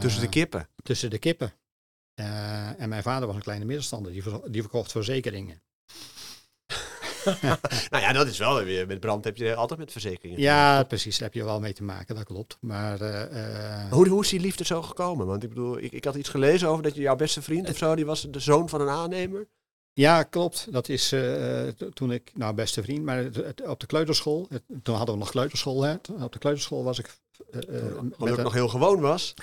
tussen 0.00 0.20
de 0.20 0.28
kippen? 0.28 0.68
Tussen 0.82 1.10
de 1.10 1.18
kippen. 1.18 1.52
en 2.14 2.88
mijn 2.88 3.02
vader 3.02 3.26
was 3.26 3.36
een 3.36 3.42
kleine 3.42 3.64
middenstander, 3.64 4.12
die, 4.12 4.22
die 4.50 4.60
verkocht 4.60 4.90
verzekeringen. 4.90 5.62
nou 7.90 8.02
ja, 8.02 8.12
dat 8.12 8.26
is 8.26 8.38
wel 8.38 8.64
weer. 8.64 8.86
Met 8.86 9.00
brand 9.00 9.24
heb 9.24 9.36
je 9.36 9.54
altijd 9.54 9.78
met 9.78 9.92
verzekeringen. 9.92 10.40
Ja, 10.40 10.82
precies. 10.82 11.18
Daar 11.18 11.28
heb 11.28 11.36
je 11.36 11.44
wel 11.44 11.60
mee 11.60 11.72
te 11.72 11.82
maken, 11.82 12.14
dat 12.14 12.24
klopt. 12.24 12.58
Maar, 12.60 13.00
uh, 13.00 13.90
hoe, 13.90 14.08
hoe 14.08 14.22
is 14.22 14.28
die 14.28 14.40
liefde 14.40 14.64
zo 14.64 14.82
gekomen? 14.82 15.26
Want 15.26 15.42
ik 15.42 15.48
bedoel, 15.48 15.78
ik, 15.78 15.92
ik 15.92 16.04
had 16.04 16.14
iets 16.14 16.28
gelezen 16.28 16.68
over 16.68 16.82
dat 16.82 16.94
je 16.94 17.00
jouw 17.00 17.16
beste 17.16 17.42
vriend 17.42 17.68
of 17.68 17.76
zo, 17.76 17.94
die 17.94 18.06
was 18.06 18.26
de 18.30 18.40
zoon 18.40 18.68
van 18.68 18.80
een 18.80 18.88
aannemer. 18.88 19.48
Ja, 19.94 20.22
klopt. 20.22 20.72
Dat 20.72 20.88
is 20.88 21.12
uh, 21.12 21.68
toen 21.68 22.12
ik, 22.12 22.30
nou 22.34 22.54
beste 22.54 22.82
vriend, 22.82 23.04
maar 23.04 23.26
op 23.66 23.80
de 23.80 23.86
kleuterschool, 23.86 24.48
toen 24.82 24.94
hadden 24.94 25.14
we 25.14 25.20
nog 25.20 25.30
kleuterschool, 25.30 25.82
hè. 25.82 25.94
Op 26.20 26.32
de 26.32 26.38
kleuterschool 26.38 26.84
was 26.84 26.98
ik 26.98 27.18
uh, 27.50 27.90
uh, 28.18 28.36
nog 28.36 28.52
heel 28.52 28.68
gewoon 28.68 29.00
was. 29.00 29.34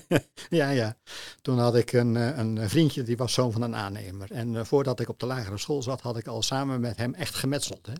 ja, 0.50 0.70
ja. 0.70 0.96
Toen 1.42 1.58
had 1.58 1.76
ik 1.76 1.92
een, 1.92 2.14
een 2.14 2.68
vriendje, 2.68 3.02
die 3.02 3.16
was 3.16 3.32
zoon 3.32 3.52
van 3.52 3.62
een 3.62 3.76
aannemer. 3.76 4.30
En 4.30 4.66
voordat 4.66 5.00
ik 5.00 5.08
op 5.08 5.20
de 5.20 5.26
lagere 5.26 5.58
school 5.58 5.82
zat, 5.82 6.00
had 6.00 6.16
ik 6.16 6.26
al 6.26 6.42
samen 6.42 6.80
met 6.80 6.96
hem 6.96 7.14
echt 7.14 7.34
gemetseld. 7.34 7.86
Hè? 7.86 7.92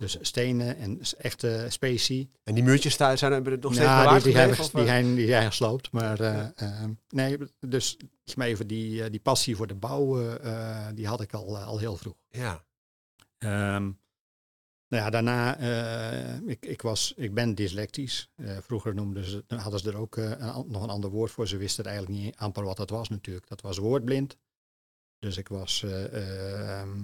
Dus 0.00 0.18
stenen 0.20 0.76
en 0.76 1.00
echte 1.18 1.66
specie. 1.68 2.30
En 2.44 2.54
die 2.54 2.64
muurtjes 2.64 2.96
daar 2.96 3.18
zijn 3.18 3.32
er 3.32 3.42
nog 3.42 3.72
steeds 3.72 3.78
nou, 3.88 4.02
bewaard 4.02 4.22
die, 4.22 4.32
die, 4.32 4.40
hebben, 4.40 4.68
die, 4.72 4.84
zijn, 4.84 5.14
die 5.14 5.26
zijn 5.26 5.46
gesloopt. 5.46 5.90
Maar 5.92 6.22
ja. 6.22 6.52
uh, 6.62 6.84
nee, 7.08 7.38
dus 7.58 7.96
even 8.36 8.66
die, 8.66 9.10
die 9.10 9.20
passie 9.20 9.56
voor 9.56 9.66
de 9.66 9.74
bouw, 9.74 10.38
die 10.94 11.06
had 11.06 11.20
ik 11.20 11.32
al, 11.32 11.58
al 11.58 11.78
heel 11.78 11.96
vroeg. 11.96 12.16
Ja. 12.28 12.64
Um, 13.38 13.98
nou 14.88 15.04
ja, 15.04 15.10
daarna, 15.10 15.58
ik, 16.46 16.66
ik, 16.66 16.82
was, 16.82 17.12
ik 17.16 17.34
ben 17.34 17.54
dyslectisch. 17.54 18.30
Vroeger 18.60 18.94
noemden 18.94 19.24
ze, 19.24 19.44
hadden 19.46 19.80
ze 19.80 19.90
er 19.90 19.96
ook 19.96 20.16
een, 20.16 20.64
nog 20.66 20.82
een 20.82 20.90
ander 20.90 21.10
woord 21.10 21.30
voor. 21.30 21.48
Ze 21.48 21.56
wisten 21.56 21.84
eigenlijk 21.84 22.22
niet 22.22 22.36
amper 22.36 22.64
wat 22.64 22.76
dat 22.76 22.90
was 22.90 23.08
natuurlijk. 23.08 23.48
Dat 23.48 23.60
was 23.60 23.78
woordblind. 23.78 24.36
Dus 25.18 25.36
ik 25.36 25.48
was 25.48 25.82
ehm, 25.82 26.98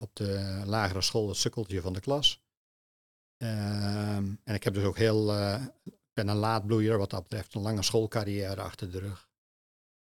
op 0.00 0.16
de 0.16 0.62
lagere 0.64 1.00
school 1.00 1.28
het 1.28 1.36
sukkeltje 1.36 1.80
van 1.80 1.92
de 1.92 2.00
klas. 2.00 2.42
Ehm, 3.36 4.34
en 4.44 4.54
ik 4.54 4.64
heb 4.64 4.74
dus 4.74 4.84
ook 4.84 4.96
heel, 4.96 5.26
ben 6.12 6.28
een 6.28 6.36
laadbloeier 6.36 6.98
wat 6.98 7.10
dat 7.10 7.22
betreft, 7.22 7.54
een 7.54 7.62
lange 7.62 7.82
schoolcarrière 7.82 8.60
achter 8.60 8.90
de 8.90 8.98
rug. 8.98 9.28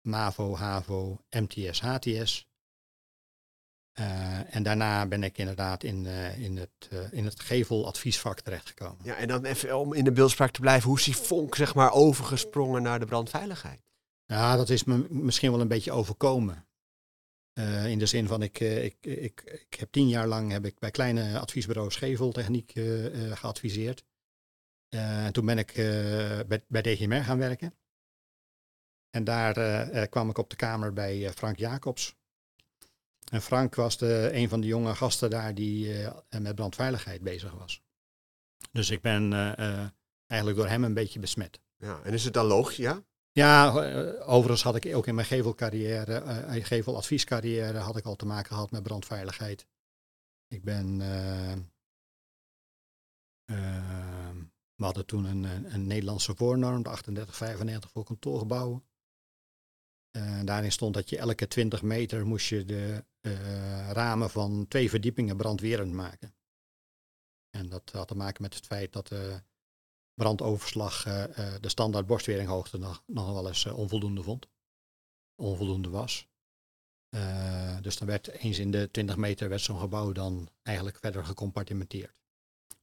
MAVO, 0.01 0.55
HAVO, 0.55 1.21
MTS, 1.29 1.81
HTS. 1.81 2.47
Uh, 3.99 4.55
en 4.55 4.63
daarna 4.63 5.05
ben 5.05 5.23
ik 5.23 5.38
inderdaad 5.38 5.84
in, 5.84 6.05
uh, 6.05 6.39
in, 6.39 6.58
het, 6.58 6.89
uh, 6.93 6.99
in 7.12 7.25
het 7.25 7.39
geveladviesvak 7.39 8.39
terechtgekomen. 8.39 8.97
Ja, 9.03 9.15
en 9.15 9.27
dan 9.27 9.45
even 9.45 9.79
om 9.79 9.93
in 9.93 10.03
de 10.03 10.12
beeldspraak 10.12 10.51
te 10.51 10.60
blijven, 10.60 10.89
hoe 10.89 10.97
is 10.97 11.03
die 11.03 11.15
vonk 11.17 11.55
zeg 11.55 11.75
maar 11.75 11.91
overgesprongen 11.91 12.81
naar 12.81 12.99
de 12.99 13.05
brandveiligheid? 13.05 13.79
Ja, 14.25 14.55
dat 14.55 14.69
is 14.69 14.84
me 14.84 15.05
misschien 15.10 15.51
wel 15.51 15.62
een 15.62 15.67
beetje 15.67 15.91
overkomen. 15.91 16.64
In 17.85 17.99
de 17.99 18.05
zin 18.05 18.27
van, 18.27 18.41
ik, 18.41 18.59
ik, 18.59 18.95
ik, 19.01 19.41
ik 19.41 19.79
heb 19.79 19.91
tien 19.91 20.07
jaar 20.07 20.27
lang 20.27 20.51
heb 20.51 20.65
ik 20.65 20.79
bij 20.79 20.91
kleine 20.91 21.39
adviesbureaus 21.39 21.95
geveltechniek 21.95 22.71
geadviseerd. 23.33 24.03
en 24.89 25.33
toen 25.33 25.45
ben 25.45 25.57
ik 25.57 25.73
bij, 26.47 26.63
bij 26.67 26.81
DGMR 26.81 27.23
gaan 27.23 27.37
werken. 27.37 27.73
en 29.09 29.23
daar 29.23 30.07
kwam 30.07 30.29
ik 30.29 30.37
op 30.37 30.49
de 30.49 30.55
kamer 30.55 30.93
bij 30.93 31.31
Frank 31.31 31.57
Jacobs. 31.57 32.15
En 33.31 33.41
Frank 33.41 33.75
was 33.75 33.97
de, 33.97 34.29
een 34.33 34.49
van 34.49 34.61
de 34.61 34.67
jonge 34.67 34.95
gasten 34.95 35.29
daar 35.29 35.55
die 35.55 35.95
met 36.39 36.55
brandveiligheid 36.55 37.21
bezig 37.21 37.51
was. 37.51 37.81
Dus 38.71 38.89
ik 38.89 39.01
ben 39.01 39.33
eigenlijk 40.27 40.57
door 40.57 40.67
hem 40.67 40.83
een 40.83 40.93
beetje 40.93 41.19
besmet. 41.19 41.59
Ja, 41.77 41.99
en 42.03 42.13
is 42.13 42.23
het 42.23 42.33
dan 42.33 42.45
logisch, 42.45 42.77
ja? 42.77 43.03
Ja, 43.36 43.69
overigens 44.19 44.63
had 44.63 44.76
ik 44.76 44.95
ook 44.95 45.08
in 45.08 45.15
mijn 45.15 45.28
gevelcarrière, 45.28 46.24
uh, 46.24 46.65
geveladviescarrière, 46.65 47.78
had 47.78 47.98
ik 47.98 48.06
al 48.06 48.15
te 48.15 48.26
maken 48.26 48.45
gehad 48.45 48.71
met 48.71 48.84
brandveiligheid. 48.84 49.67
Ik 50.48 50.63
ben 50.63 50.98
we 54.76 54.84
hadden 54.84 55.06
toen 55.06 55.26
een, 55.26 55.74
een, 55.74 55.88
Nederlandse 55.88 56.36
voornorm, 56.36 56.84
de 56.84 56.89
3895 56.89 57.91
voor 57.91 58.04
kantoorgebouwen. 58.04 58.84
Uh, 60.12 60.43
daarin 60.43 60.71
stond 60.71 60.93
dat 60.93 61.10
je 61.10 61.17
elke 61.17 61.48
20 61.48 61.82
meter 61.82 62.26
moest 62.26 62.48
je 62.48 62.65
de 62.65 63.04
ramen 63.91 64.30
van 64.30 64.67
twee 64.67 64.89
verdiepingen 64.89 65.38
brandwerend 65.38 65.93
maken. 65.93 66.36
En 67.50 67.69
dat 67.69 67.91
had 67.91 68.08
te 68.08 68.15
maken 68.15 68.41
met 68.41 68.54
het 68.54 68.65
feit 68.65 68.93
dat 68.93 69.10
brandoverslag 70.15 71.06
uh, 71.06 71.23
de 71.62 71.69
standaard 71.69 72.06
borstweringhoogte 72.06 72.78
nog, 72.78 73.04
nog 73.06 73.34
wel 73.34 73.47
eens 73.47 73.65
onvoldoende 73.65 74.23
vond. 74.23 74.47
Onvoldoende 75.36 75.89
was. 75.89 76.28
dus 77.82 77.97
dan 77.97 78.08
werd 78.08 78.28
eens 78.28 78.60
in 78.60 78.71
de 78.71 78.91
20 78.91 79.15
meter 79.15 79.49
werd 79.49 79.62
zo'n 79.62 79.80
gebouw 79.80 80.12
dan 80.12 80.49
eigenlijk 80.63 80.97
verder 80.97 81.25
gecompartimenteerd. 81.25 82.15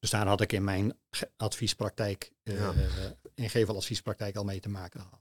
Dus 0.03 0.11
daar 0.11 0.27
had 0.27 0.41
ik 0.41 0.53
in 0.53 0.65
mijn 0.65 0.99
adviespraktijk, 1.37 2.33
uh, 2.43 2.69
in 3.35 3.51
geveladviespraktijk 3.51 4.37
al 4.37 4.45
mee 4.45 4.61
te 4.61 4.69
maken 4.69 5.01
gehad. 5.01 5.21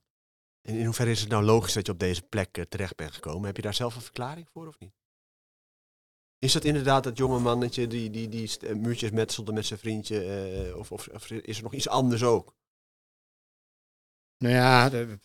En 0.62 0.76
in 0.76 0.86
hoeverre 0.86 1.12
is 1.12 1.19
het 1.19 1.30
nou 1.30 1.43
logisch 1.43 1.74
dat 1.74 1.86
je 1.86 1.91
op 1.91 2.00
deze 2.00 2.21
plek 2.21 2.65
terecht 2.69 2.95
bent 2.95 3.12
gekomen? 3.12 3.45
Heb 3.45 3.56
je 3.56 3.62
daar 3.62 3.74
zelf 3.74 3.95
een 3.95 4.02
verklaring 4.02 4.50
voor 4.50 4.67
of 4.67 4.80
niet? 4.80 4.93
Is 6.43 6.54
dat 6.54 6.63
inderdaad 6.63 7.04
dat 7.04 7.17
jonge 7.17 7.39
mannetje 7.39 7.88
die, 7.88 8.10
die, 8.10 8.30
die 8.30 8.75
muurtjes 8.75 9.12
metselde 9.12 9.54
met 9.54 9.65
zijn 9.65 9.80
vriendje? 9.80 10.25
Uh, 10.67 10.77
of, 10.77 10.91
of, 10.91 11.08
of, 11.08 11.30
is 11.30 11.58
er 11.58 11.63
nog 11.63 11.73
iets 11.73 11.88
anders 11.88 12.23
ook? 12.23 12.56
Nou 14.38 14.54
ja, 14.54 14.89
de, 14.89 15.17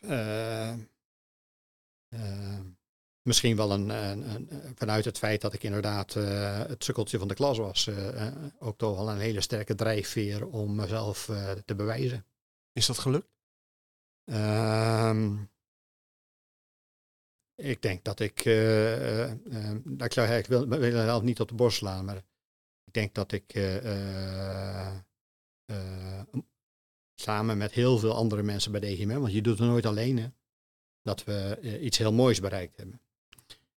Misschien 3.23 3.57
wel 3.57 3.71
een, 3.71 3.89
een, 3.89 4.31
een, 4.31 4.77
vanuit 4.77 5.05
het 5.05 5.19
feit 5.19 5.41
dat 5.41 5.53
ik 5.53 5.63
inderdaad 5.63 6.15
het 6.15 6.85
sukkeltje 6.85 7.19
van 7.19 7.29
de 7.29 7.35
klas 7.35 7.59
was, 7.59 7.91
ook 8.59 8.79
toch 8.79 8.97
wel 8.97 9.11
een 9.11 9.19
hele 9.19 9.41
sterke 9.41 9.75
drijfveer 9.75 10.47
om 10.47 10.75
mezelf 10.75 11.31
te 11.65 11.75
bewijzen. 11.75 12.27
Is 12.73 12.87
dat 12.87 12.99
gelukt? 12.99 13.29
Um, 14.25 15.51
ik 17.57 17.83
denk 17.83 18.05
dat 18.05 18.21
ik, 18.21 18.45
ik, 19.99 20.13
zou, 20.13 20.29
ik 20.33 20.47
wil, 20.47 20.69
wil 20.69 21.15
het 21.15 21.23
niet 21.23 21.41
op 21.41 21.49
de 21.49 21.55
borst 21.55 21.77
slaan, 21.77 22.05
maar 22.05 22.23
ik 22.85 22.93
denk 22.93 23.15
dat 23.15 23.33
ik 23.33 23.53
samen 27.15 27.59
met 27.59 27.73
heel 27.73 27.99
veel 27.99 28.15
andere 28.15 28.43
mensen 28.43 28.73
bij 28.73 28.81
DGM, 28.81 29.19
want 29.19 29.33
je 29.33 29.43
doet 29.43 29.59
het 29.59 29.69
nooit 29.69 29.87
alleen, 29.87 30.35
dat 31.03 31.25
we 31.25 31.59
iets 31.81 31.99
heel 31.99 32.13
moois 32.13 32.41
bereikt 32.41 32.77
hebben. 32.77 33.01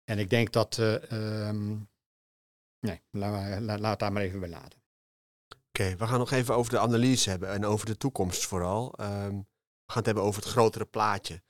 En 0.04 0.20
ik 0.20 0.30
denk 0.30 0.52
dat, 0.52 0.78
um, 1.12 1.90
nee, 2.80 3.02
laat, 3.12 3.80
laat, 3.80 4.00
daar 4.00 4.12
maar 4.12 4.22
even 4.22 4.40
bij 4.40 4.50
laten. 4.50 4.80
Oké, 5.68 5.96
we 5.96 6.08
gaan 6.08 6.20
nog 6.20 6.32
even 6.32 6.56
over 6.56 6.72
de 6.72 6.80
analyse 6.80 7.30
hebben 7.30 7.50
en 7.50 7.66
over 7.66 7.86
de 7.86 7.98
toekomst 7.98 8.46
vooral. 8.46 8.94
Um, 9.02 9.48
we 9.86 9.96
gaan 9.96 9.98
het 9.98 10.06
hebben 10.06 10.24
over 10.24 10.42
het 10.42 10.52
grotere 10.52 10.86
plaatje. 10.86 11.42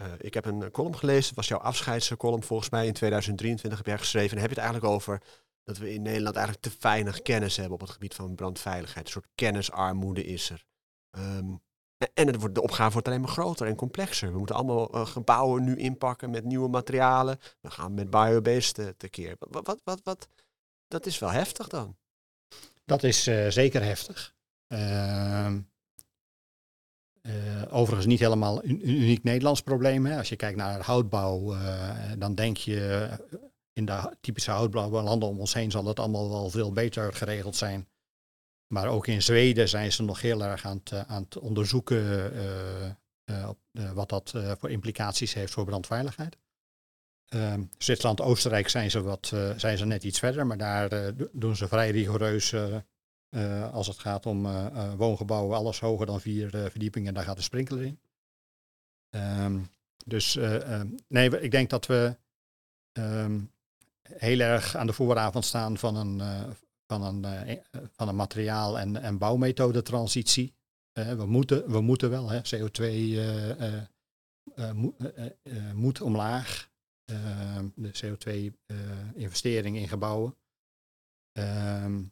Uh, 0.00 0.06
ik 0.18 0.34
heb 0.34 0.44
een 0.44 0.70
column 0.70 0.96
gelezen, 0.96 1.26
het 1.26 1.36
was 1.36 1.48
jouw 1.48 1.58
afscheidscolumn 1.58 2.42
volgens 2.42 2.70
mij 2.70 2.86
in 2.86 2.92
2023 2.92 3.78
heb 3.78 3.88
jij 3.88 3.98
geschreven. 3.98 4.36
En 4.36 4.42
heb 4.42 4.50
je 4.50 4.60
het 4.60 4.64
eigenlijk 4.64 4.94
over 4.94 5.22
dat 5.64 5.78
we 5.78 5.92
in 5.92 6.02
Nederland 6.02 6.36
eigenlijk 6.36 6.66
te 6.66 6.76
weinig 6.80 7.22
kennis 7.22 7.56
hebben 7.56 7.74
op 7.74 7.80
het 7.80 7.90
gebied 7.90 8.14
van 8.14 8.34
brandveiligheid. 8.34 9.06
Een 9.06 9.12
soort 9.12 9.28
kennisarmoede 9.34 10.24
is 10.24 10.50
er. 10.50 10.64
Um, 11.18 11.60
en 12.14 12.26
het 12.26 12.40
wordt, 12.40 12.54
de 12.54 12.62
opgave 12.62 12.92
wordt 12.92 13.08
alleen 13.08 13.20
maar 13.20 13.30
groter 13.30 13.66
en 13.66 13.74
complexer. 13.74 14.32
We 14.32 14.38
moeten 14.38 14.56
allemaal 14.56 14.94
uh, 14.94 15.06
gebouwen 15.06 15.64
nu 15.64 15.76
inpakken 15.76 16.30
met 16.30 16.44
nieuwe 16.44 16.68
materialen. 16.68 17.38
We 17.60 17.70
gaan 17.70 17.94
met 17.94 18.10
biobased 18.10 18.94
tekeer. 18.96 19.36
Wat, 19.38 19.66
wat, 19.66 19.80
wat, 19.84 20.00
wat, 20.04 20.28
dat 20.88 21.06
is 21.06 21.18
wel 21.18 21.30
heftig 21.30 21.68
dan. 21.68 21.96
Dat 22.84 23.02
is 23.02 23.22
zeker 23.48 23.82
heftig. 23.82 24.34
Ehm, 24.66 25.60
overigens 27.70 28.06
niet 28.06 28.20
helemaal 28.20 28.64
een 28.64 28.88
uniek 28.88 29.22
Nederlands 29.22 29.60
probleem. 29.60 30.06
Hè. 30.06 30.18
Als 30.18 30.28
je 30.28 30.36
kijkt 30.36 30.56
naar 30.56 30.80
houtbouw, 30.80 31.56
dan 32.18 32.34
denk 32.34 32.56
je 32.56 33.08
in 33.72 33.84
de 33.84 34.16
typische 34.20 34.50
houtbouwlanden 34.50 35.28
om 35.28 35.40
ons 35.40 35.54
heen 35.54 35.70
zal 35.70 35.84
het 35.84 35.98
allemaal 35.98 36.30
wel 36.30 36.50
veel 36.50 36.72
beter 36.72 37.12
geregeld 37.12 37.56
zijn 37.56 37.88
maar 38.68 38.88
ook 38.88 39.06
in 39.06 39.22
Zweden 39.22 39.68
zijn 39.68 39.92
ze 39.92 40.02
nog 40.02 40.20
heel 40.20 40.44
erg 40.44 40.64
aan 40.64 40.76
het, 40.76 40.92
eh, 40.92 41.00
aan 41.00 41.22
het 41.22 41.38
onderzoeken 41.38 42.32
wat 43.94 44.08
dat 44.08 44.32
voor 44.58 44.70
implicaties 44.70 45.34
heeft 45.34 45.52
voor 45.52 45.64
brandveiligheid. 45.64 46.36
Ehm, 47.28 47.62
Zwitserland, 47.78 48.20
Oostenrijk 48.20 48.68
zijn 48.68 48.90
ze, 48.90 49.02
wat, 49.02 49.32
zijn 49.56 49.78
ze 49.78 49.86
net 49.86 50.04
iets 50.04 50.18
verder, 50.18 50.46
maar 50.46 50.56
daar 50.56 51.12
doen 51.32 51.56
ze 51.56 51.68
vrij 51.68 51.90
rigoureus 51.90 52.54
als 53.72 53.86
het 53.86 53.98
gaat 53.98 54.26
om 54.26 54.42
woongebouwen, 54.96 55.56
alles 55.56 55.80
hoger 55.80 56.06
dan 56.06 56.20
vier 56.20 56.50
verdiepingen, 56.50 57.14
daar 57.14 57.24
gaat 57.24 57.36
de 57.36 57.42
sprinkler 57.42 57.82
in. 57.82 58.00
Um, 59.10 59.68
dus 60.04 60.36
ehm, 60.36 60.88
nee, 61.08 61.40
ik 61.40 61.50
denk 61.50 61.70
dat 61.70 61.86
we 61.86 62.16
heel 64.02 64.40
erg 64.40 64.76
aan 64.76 64.86
de 64.86 64.92
vooravond 64.92 65.44
staan 65.44 65.78
van 65.78 65.96
een, 65.96 66.20
van 66.88 67.02
een, 67.02 67.48
uh, 67.48 67.56
van 67.92 68.08
een 68.08 68.16
materiaal- 68.16 68.78
en, 68.78 68.96
en 68.96 69.18
bouwmethodetransitie. 69.18 70.54
Uh, 70.92 71.12
we, 71.12 71.26
moeten, 71.26 71.70
we 71.70 71.80
moeten 71.80 72.10
wel, 72.10 72.30
hè, 72.30 72.40
CO2 72.40 72.82
mo 74.74 74.94
moet 75.74 76.00
omlaag. 76.00 76.70
de 77.74 77.92
CO2-investering 78.04 79.76
in 79.76 79.88
gebouwen. 79.88 80.36
Ehm, 81.32 82.02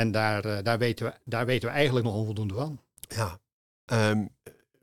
en 0.00 0.10
daar, 0.10 0.62
daar, 0.62 0.78
weten 0.78 1.06
we, 1.06 1.12
daar 1.24 1.46
weten 1.46 1.68
we 1.68 1.74
eigenlijk 1.74 2.06
nog 2.06 2.14
onvoldoende 2.14 2.54
van. 2.54 2.80
Ja, 3.00 3.38
um, 4.10 4.28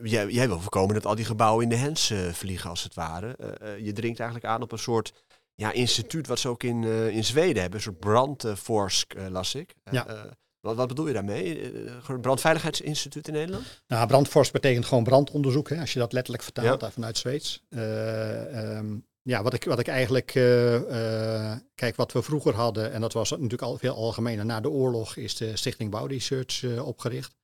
jij, 0.03 0.27
jij, 0.27 0.47
wil 0.47 0.59
voorkomen 0.59 0.93
dat 0.93 1.05
al 1.05 1.15
die 1.15 1.25
gebouwen 1.25 1.63
in 1.63 1.69
de 1.69 1.75
hens 1.75 2.13
vliegen, 2.31 2.69
als 2.69 2.83
het 2.83 2.93
ware. 2.93 3.35
je 3.81 3.93
dringt 3.93 4.19
eigenlijk 4.19 4.49
aan 4.49 4.61
op 4.61 4.71
een 4.71 4.79
soort 4.79 5.13
ja, 5.57 5.71
instituut 5.71 6.27
wat 6.27 6.39
ze 6.39 6.47
ook 6.47 6.63
in, 6.63 6.81
uh, 6.81 7.07
in 7.07 7.23
Zweden 7.23 7.61
hebben. 7.61 7.79
Een 7.79 7.85
soort 7.85 7.99
brandforsk, 7.99 9.13
las 9.29 9.55
ik. 9.55 9.75
Eh, 9.83 9.93
ja. 9.93 10.35
Wat, 10.59 10.75
wat, 10.75 10.87
bedoel 10.87 11.07
je 11.07 11.13
daarmee? 11.13 11.73
Een 12.07 12.21
brandveiligheidsinstituut 12.21 13.27
in 13.27 13.33
Nederland? 13.33 13.81
Nou, 13.87 14.07
brandforsk 14.07 14.51
betekent 14.51 14.85
gewoon 14.85 15.03
brandonderzoek, 15.03 15.69
hè, 15.69 15.79
als 15.79 15.93
je 15.93 15.99
dat 15.99 16.13
letterlijk 16.13 16.43
vertaalt 16.43 16.81
ja. 16.81 16.91
vanuit 16.91 17.17
Zweeds. 17.17 17.63
Um, 17.69 19.05
ja, 19.27 19.43
wat 19.43 19.53
ik, 19.53 19.63
wat 19.63 19.79
ik 19.79 19.87
eigenlijk, 19.87 20.31
kijk, 21.75 21.95
wat 21.95 22.11
we 22.11 22.21
vroeger 22.21 22.55
hadden, 22.55 22.91
en 22.91 23.01
dat 23.01 23.13
was 23.13 23.29
natuurlijk 23.29 23.61
al 23.61 23.77
veel 23.77 23.95
algemener 23.95 24.45
na 24.45 24.61
de 24.61 24.69
oorlog, 24.69 25.15
is 25.15 25.35
de 25.35 25.55
Stichting 25.55 25.91
Bouwresearch 25.91 26.79
opgericht. 26.79 27.35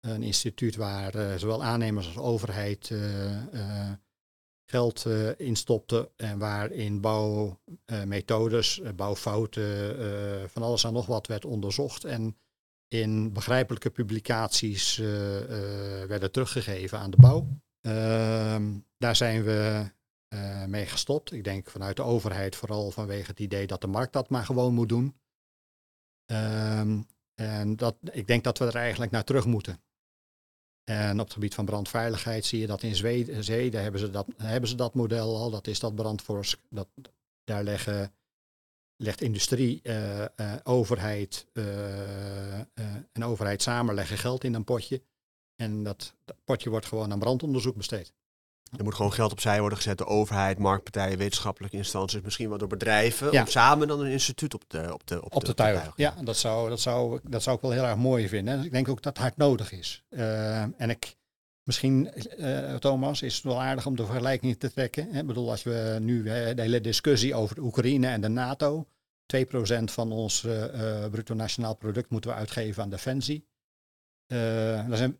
Een 0.00 0.22
instituut 0.22 0.76
waar 0.76 1.38
zowel 1.38 1.62
aannemers 1.64 2.06
als 2.06 2.16
overheid 2.16 2.92
geld 4.64 5.06
instopte 5.36 6.10
en 6.16 6.38
waarin 6.38 7.00
bouwmethodes, 7.00 8.80
bouwfouten, 8.96 10.50
van 10.50 10.62
alles 10.62 10.84
en 10.84 10.92
nog 10.92 11.06
wat 11.06 11.26
werd 11.26 11.44
onderzocht 11.44 12.04
en 12.04 12.36
in 12.88 13.32
begrijpelijke 13.32 13.90
publicaties 13.90 14.96
werden 16.06 16.32
teruggegeven 16.32 16.98
aan 16.98 17.10
de 17.10 17.16
bouw. 17.16 17.46
Ehm, 17.80 18.78
daar 18.98 19.16
zijn 19.16 19.42
we 19.42 19.90
mee 20.66 20.86
gestopt. 20.86 21.32
Ik 21.32 21.44
denk 21.44 21.70
vanuit 21.70 21.96
de 21.96 22.02
overheid 22.02 22.56
vooral 22.56 22.90
vanwege 22.90 23.30
het 23.30 23.40
idee 23.40 23.66
dat 23.66 23.80
de 23.80 23.86
markt 23.86 24.12
dat 24.12 24.28
maar 24.28 24.44
gewoon 24.44 24.74
moet 24.74 24.88
doen. 24.88 25.16
Um, 26.32 27.06
en 27.34 27.76
dat, 27.76 27.96
ik 28.10 28.26
denk 28.26 28.44
dat 28.44 28.58
we 28.58 28.64
er 28.64 28.74
eigenlijk 28.74 29.10
naar 29.10 29.24
terug 29.24 29.46
moeten. 29.46 29.82
En 30.84 31.12
op 31.12 31.24
het 31.24 31.32
gebied 31.32 31.54
van 31.54 31.64
brandveiligheid 31.64 32.44
zie 32.44 32.60
je 32.60 32.66
dat 32.66 32.82
in 32.82 32.94
Zweden, 32.94 33.44
Zweden 33.44 33.82
hebben, 33.82 34.00
ze 34.00 34.10
dat, 34.10 34.26
hebben 34.36 34.68
ze 34.68 34.76
dat 34.76 34.94
model 34.94 35.36
al. 35.36 35.50
Dat 35.50 35.66
is 35.66 35.80
dat 35.80 35.94
brandforsk. 35.94 36.60
Dat, 36.70 36.88
daar 37.44 37.62
leggen, 37.62 38.14
legt 38.96 39.20
industrie, 39.20 39.80
uh, 39.82 40.24
uh, 40.36 40.54
overheid 40.62 41.46
uh, 41.52 42.58
en 43.12 43.24
overheid 43.24 43.62
samen 43.62 43.94
leggen 43.94 44.18
geld 44.18 44.44
in 44.44 44.54
een 44.54 44.64
potje. 44.64 45.02
En 45.56 45.82
dat 45.82 46.14
potje 46.44 46.70
wordt 46.70 46.86
gewoon 46.86 47.12
aan 47.12 47.18
brandonderzoek 47.18 47.76
besteed. 47.76 48.12
Er 48.76 48.84
moet 48.84 48.94
gewoon 48.94 49.12
geld 49.12 49.32
opzij 49.32 49.60
worden 49.60 49.78
gezet 49.78 49.98
door 49.98 50.06
overheid, 50.06 50.58
marktpartijen, 50.58 51.18
wetenschappelijke 51.18 51.76
instanties, 51.76 52.20
misschien 52.20 52.48
wel 52.48 52.58
door 52.58 52.68
bedrijven, 52.68 53.32
om 53.32 53.46
samen 53.46 53.88
dan 53.88 54.00
een 54.00 54.10
instituut 54.10 54.54
op 54.54 54.62
de 54.66 54.92
op 54.92 55.06
de 55.06 55.24
op, 55.24 55.34
op 55.34 55.44
de, 55.44 55.54
tuig. 55.54 55.92
Ja, 55.96 56.14
dat 56.24 56.36
zou, 56.36 56.68
dat, 56.68 56.80
zou, 56.80 57.20
dat 57.22 57.42
zou 57.42 57.56
ik 57.56 57.62
wel 57.62 57.70
heel 57.70 57.84
erg 57.84 57.96
mooi 57.96 58.28
vinden. 58.28 58.58
En 58.58 58.64
ik 58.64 58.72
denk 58.72 58.88
ook 58.88 59.02
dat 59.02 59.12
het 59.12 59.22
hard 59.22 59.36
nodig 59.36 59.72
is. 59.72 60.02
Uh, 60.10 60.60
en 60.60 60.90
ik 60.90 61.16
Misschien, 61.68 62.10
uh, 62.38 62.74
Thomas, 62.74 63.22
is 63.22 63.34
het 63.34 63.44
wel 63.44 63.62
aardig 63.62 63.86
om 63.86 63.96
de 63.96 64.04
vergelijking 64.04 64.58
te 64.58 64.72
trekken. 64.72 65.14
Ik 65.14 65.26
bedoel, 65.26 65.50
als 65.50 65.62
we 65.62 65.96
nu 66.00 66.22
de 66.22 66.54
hele 66.56 66.80
discussie 66.80 67.34
over 67.34 67.54
de 67.54 67.60
Oekraïne 67.60 68.06
en 68.06 68.20
de 68.20 68.28
NATO, 68.28 68.86
2% 69.36 69.84
van 69.84 70.12
ons 70.12 70.44
uh, 70.44 71.06
bruto 71.10 71.34
nationaal 71.34 71.74
product 71.74 72.10
moeten 72.10 72.30
we 72.30 72.36
uitgeven 72.36 72.82
aan 72.82 72.90
defensie. 72.90 73.46
er 74.26 75.14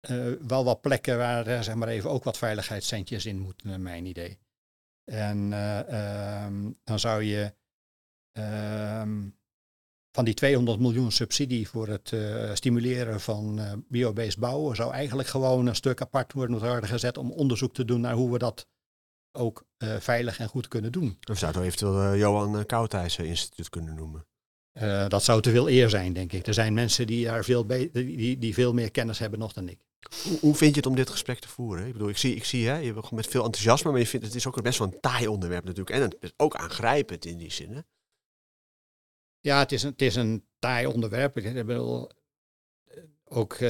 zijn 0.00 0.46
wel 0.48 0.64
wat 0.64 0.80
plekken 0.80 1.18
waar 1.18 1.64
zeg 1.64 1.74
maar 1.74 1.88
even 1.88 2.10
ook 2.10 2.24
wat 2.24 2.38
veiligheidscentjes 2.38 3.26
in 3.26 3.38
moeten, 3.38 3.68
naar 3.68 3.80
mijn 3.80 4.06
idee. 4.06 4.38
En 5.04 5.52
um, 6.44 6.78
dan 6.84 6.98
zou 6.98 7.22
je 7.22 7.54
um, 8.32 9.36
van 10.12 10.24
die 10.24 10.34
200 10.34 10.80
miljoen 10.80 11.12
subsidie 11.12 11.68
voor 11.68 11.88
het 11.88 12.10
uh, 12.10 12.54
stimuleren 12.54 13.20
van 13.20 13.60
biobased 13.88 14.38
bouwen 14.38 14.76
zou 14.76 14.92
eigenlijk 14.92 15.28
gewoon 15.28 15.66
een 15.66 15.74
stuk 15.74 16.00
apart 16.00 16.32
worden 16.32 16.84
gezet 16.84 17.18
om 17.18 17.32
onderzoek 17.32 17.74
te 17.74 17.84
doen 17.84 18.00
naar 18.00 18.14
hoe 18.14 18.32
we 18.32 18.38
dat 18.38 18.66
ook 19.32 19.66
veilig 19.98 20.38
en 20.38 20.48
goed 20.48 20.68
kunnen 20.68 20.92
doen. 20.92 21.18
Of 21.30 21.38
zou 21.38 21.52
het 21.52 21.62
eventueel 21.62 22.16
Johan 22.16 22.66
Koudhuis 22.66 23.18
Instituut 23.18 23.68
kunnen 23.68 23.94
noemen? 23.94 24.27
Dat 25.08 25.24
zou 25.24 25.42
te 25.42 25.50
veel 25.50 25.70
eer 25.70 25.90
zijn, 25.90 26.12
denk 26.12 26.32
ik. 26.32 26.46
Er 26.46 26.54
zijn 26.54 26.74
mensen 26.74 27.06
die 27.06 27.24
daar 27.24 27.44
veel, 27.44 27.66
die, 27.66 28.38
die 28.38 28.54
veel 28.54 28.74
meer 28.74 28.90
kennis 28.90 29.18
hebben 29.18 29.38
nog 29.38 29.52
dan 29.52 29.68
ik. 29.68 29.78
Hoe, 30.22 30.38
hoe, 30.38 30.54
vind 30.54 30.70
je 30.70 30.76
het 30.76 30.86
om 30.86 30.96
dit 30.96 31.10
gesprek 31.10 31.38
te 31.38 31.48
voeren? 31.48 31.86
Ik 31.86 31.92
bedoel, 31.92 32.08
ik 32.08 32.16
zie, 32.16 32.34
ik 32.34 32.44
zie 32.44 32.68
hè, 32.68 32.76
je 32.76 32.94
met 33.10 33.26
veel 33.26 33.44
enthousiasme, 33.44 33.90
maar 33.90 34.00
je 34.00 34.06
vindt 34.06 34.26
het 34.26 34.34
is 34.34 34.46
ook 34.46 34.62
best 34.62 34.78
wel 34.78 34.88
een 34.88 35.00
taai 35.00 35.26
onderwerp 35.26 35.64
natuurlijk. 35.64 35.96
En 35.96 36.02
het 36.02 36.16
is 36.20 36.32
ook 36.36 36.56
aangrijpend 36.56 37.24
in 37.24 37.38
die 37.38 37.52
zin. 37.52 37.72
Hè? 37.72 37.80
Ja, 39.40 39.58
het 39.58 39.72
is 39.72 39.82
een, 39.82 39.90
het 39.90 40.02
is 40.02 40.14
een 40.14 40.44
taai 40.58 40.86
onderwerp. 40.86 41.38
Ik 41.38 41.66
bedoel, 41.66 42.10
ook 43.24 43.52
uh, 43.52 43.60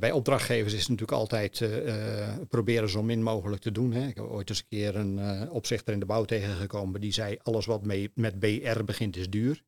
bij 0.00 0.12
opdrachtgevers 0.12 0.72
is 0.72 0.80
het 0.80 0.88
natuurlijk 0.88 1.18
altijd 1.18 1.60
uh, 1.60 2.36
proberen 2.48 2.88
zo 2.88 3.02
min 3.02 3.22
mogelijk 3.22 3.62
te 3.62 3.72
doen. 3.72 3.92
Hè. 3.92 4.06
Ik 4.06 4.16
heb 4.16 4.24
ooit 4.24 4.48
eens 4.48 4.58
een 4.58 4.68
keer 4.68 4.96
een 4.96 5.18
uh, 5.18 5.54
opzichter 5.54 5.92
in 5.92 6.00
de 6.00 6.06
bouw 6.06 6.24
tegengekomen 6.24 7.00
die 7.00 7.12
zei 7.12 7.38
alles 7.42 7.66
wat 7.66 7.84
mee, 7.84 8.10
met 8.14 8.38
BR 8.38 8.84
begint 8.84 9.16
is 9.16 9.30
duur. 9.30 9.62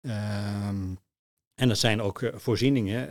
Um, 0.00 0.98
en 1.54 1.68
dat 1.68 1.78
zijn 1.78 2.00
ook 2.00 2.30
voorzieningen. 2.34 3.08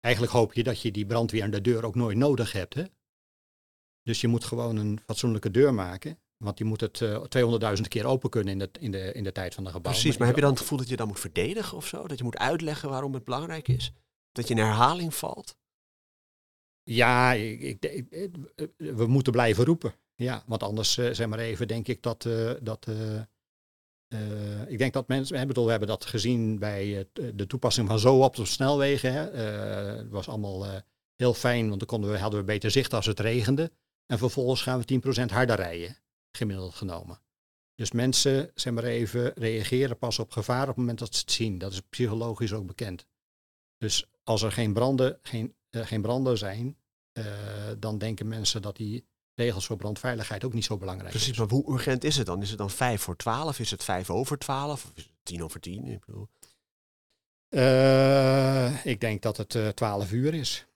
eigenlijk 0.00 0.34
hoop 0.34 0.52
je 0.52 0.62
dat 0.62 0.80
je 0.80 0.90
die 0.90 1.06
brandweer 1.06 1.42
aan 1.42 1.50
de 1.50 1.60
deur 1.60 1.84
ook 1.84 1.94
nooit 1.94 2.16
nodig 2.16 2.52
hebt. 2.52 2.74
Hè. 2.74 2.84
Dus 4.02 4.20
je 4.20 4.28
moet 4.28 4.44
gewoon 4.44 4.76
een 4.76 5.00
fatsoenlijke 5.04 5.50
deur 5.50 5.74
maken. 5.74 6.18
Want 6.36 6.56
die 6.56 6.66
moet 6.66 6.80
het 6.80 7.00
uh, 7.00 7.14
eh, 7.14 7.76
200.000 7.76 7.82
keer 7.88 8.04
open 8.04 8.30
kunnen 8.30 8.52
in 8.52 8.58
de, 8.58 8.70
in, 8.78 8.90
de, 8.90 9.12
in 9.12 9.24
de 9.24 9.32
tijd 9.32 9.54
van 9.54 9.64
de 9.64 9.70
gebouw. 9.70 9.92
Precies, 9.92 10.16
maar 10.16 10.26
heb 10.26 10.36
je 10.36 10.42
dan 10.42 10.50
het 10.50 10.60
gevoel 10.60 10.78
dat 10.78 10.88
je 10.88 10.96
dan 10.96 11.08
moet 11.08 11.20
verdedigen 11.20 11.76
of 11.76 11.86
zo? 11.86 12.06
Dat 12.06 12.18
je 12.18 12.24
moet 12.24 12.36
uitleggen 12.36 12.88
waarom 12.88 13.14
het 13.14 13.24
belangrijk 13.24 13.68
is? 13.68 13.92
Dat 14.32 14.48
je 14.48 14.54
in 14.54 14.60
herhaling 14.60 15.14
valt? 15.14 15.56
Ja, 16.82 17.32
ik, 17.32 17.82
ik, 17.82 18.08
we 18.76 19.06
moeten 19.06 19.32
blijven 19.32 19.64
roepen. 19.64 19.94
Ja, 20.14 20.42
want 20.46 20.62
anders, 20.62 20.96
uh, 20.96 21.12
zeg 21.12 21.26
maar 21.26 21.38
even, 21.38 21.68
denk 21.68 21.88
ik 21.88 22.02
dat. 22.02 22.24
Uh, 22.24 22.52
dat 22.62 22.86
ik 24.66 24.78
denk 24.78 24.92
dat 24.92 25.08
mensen. 25.08 25.48
We, 25.48 25.70
hebben 25.70 25.88
dat 25.88 26.04
gezien 26.04 26.58
bij 26.58 27.08
de 27.34 27.46
toepassing 27.46 27.88
van 27.88 27.98
zo 27.98 28.22
op 28.22 28.36
de 28.36 28.44
snelwegen. 28.44 29.12
Het 29.12 30.10
was 30.10 30.28
allemaal 30.28 30.66
heel 31.16 31.34
fijn, 31.34 31.66
want 31.68 31.78
dan 31.78 31.88
konden 31.88 32.10
we, 32.10 32.18
hadden 32.18 32.40
we 32.40 32.46
beter 32.46 32.70
zicht 32.70 32.94
als 32.94 33.06
het 33.06 33.20
regende. 33.20 33.72
En 34.06 34.18
vervolgens 34.18 34.62
gaan 34.62 34.82
we 34.86 35.00
10% 35.28 35.32
harder 35.32 35.56
rijden 35.56 35.96
gemiddeld 36.36 36.74
genomen. 36.74 37.20
Dus 37.74 37.92
mensen, 37.92 38.50
zeg 38.54 38.72
maar 38.72 38.84
even, 38.84 39.32
reageren 39.34 39.98
pas 39.98 40.18
op 40.18 40.30
gevaar 40.30 40.62
op 40.62 40.68
het 40.68 40.76
moment 40.76 40.98
dat 40.98 41.14
ze 41.14 41.20
het 41.20 41.30
zien. 41.30 41.58
Dat 41.58 41.72
is 41.72 41.80
psychologisch 41.80 42.52
ook 42.52 42.66
bekend. 42.66 43.06
Dus 43.78 44.06
als 44.22 44.42
er 44.42 44.52
geen 44.52 44.72
branden, 44.72 45.18
geen, 45.22 45.54
geen 45.70 46.02
branden 46.02 46.38
zijn, 46.38 46.76
dan 47.78 47.98
denken 47.98 48.28
mensen 48.28 48.62
dat 48.62 48.76
die 48.76 49.06
regels 49.34 49.66
voor 49.66 49.76
brandveiligheid 49.76 50.44
ook 50.44 50.52
niet 50.52 50.64
zo 50.64 50.76
belangrijk 50.76 51.10
Precies, 51.10 51.38
maar 51.38 51.48
hoe 51.48 51.72
urgent 51.72 52.04
is 52.04 52.16
het 52.16 52.26
dan? 52.26 52.42
Is 52.42 52.48
het 52.48 52.58
dan 52.58 52.70
vijf 52.70 53.02
voor 53.02 53.16
twaalf? 53.16 53.58
Is 53.58 53.70
het 53.70 53.84
vijf 53.84 54.10
over 54.10 54.38
twaalf? 54.38 54.84
Of 54.84 54.92
is 54.94 55.02
het 55.02 55.12
tien 55.22 55.42
over 55.42 55.60
tien? 55.60 55.86
Ik 55.86 56.04
bedoel... 56.06 56.28
Uh, 57.48 58.86
ik 58.86 59.00
denk 59.00 59.22
dat 59.22 59.36
het 59.36 59.76
twaalf 59.76 60.12
uur 60.12 60.34
is 60.34 60.66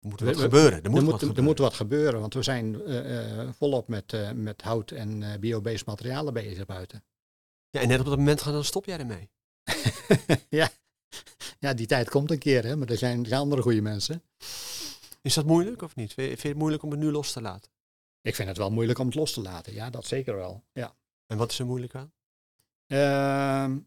moet 0.00 0.20
wat 0.20 0.36
gebeuren. 0.36 0.82
Er 0.82 0.90
moet, 0.90 1.00
er, 1.00 1.04
wat 1.04 1.12
gebeuren. 1.12 1.36
er 1.36 1.42
moet 1.42 1.58
wat 1.58 1.74
gebeuren, 1.74 2.20
want 2.20 2.34
we 2.34 2.42
zijn 2.42 2.90
uh, 2.90 3.48
volop 3.58 3.88
met, 3.88 4.34
met 4.34 4.62
hout 4.62 4.90
en 4.90 5.40
biobased 5.40 5.86
materialen 5.86 6.32
bezig 6.32 6.66
buiten. 6.66 7.04
Ja, 7.70 7.80
en 7.80 7.88
net 7.88 8.00
op 8.00 8.06
dat 8.06 8.18
moment 8.18 8.44
dan 8.44 8.64
stop 8.64 8.84
jij 8.84 8.98
ermee. 8.98 9.30
ja. 10.60 10.70
ja, 11.58 11.74
die 11.74 11.86
tijd 11.86 12.10
komt 12.10 12.30
een 12.30 12.38
keer, 12.38 12.64
hè, 12.64 12.76
maar 12.76 12.88
er 12.88 12.98
zijn, 12.98 13.20
er 13.20 13.26
zijn 13.26 13.40
andere 13.40 13.62
goede 13.62 13.82
mensen. 13.82 14.22
Is 15.22 15.34
dat 15.34 15.46
moeilijk 15.46 15.82
of 15.82 15.96
niet? 15.96 16.12
Vind 16.14 16.40
je 16.40 16.48
het 16.48 16.56
moeilijk 16.56 16.82
om 16.82 16.90
het 16.90 17.00
nu 17.00 17.10
los 17.10 17.32
te 17.32 17.40
laten? 17.40 17.70
Ik 18.20 18.34
vind 18.34 18.48
het 18.48 18.56
wel 18.56 18.70
moeilijk 18.70 18.98
om 18.98 19.06
het 19.06 19.14
los 19.14 19.32
te 19.32 19.40
laten, 19.40 19.72
ja, 19.72 19.90
dat 19.90 20.06
zeker 20.06 20.34
wel. 20.34 20.64
Ja. 20.72 20.96
En 21.26 21.36
wat 21.36 21.50
is 21.50 21.58
er 21.58 21.66
moeilijk 21.66 21.94
aan? 21.94 22.12
Ehm, 22.86 23.78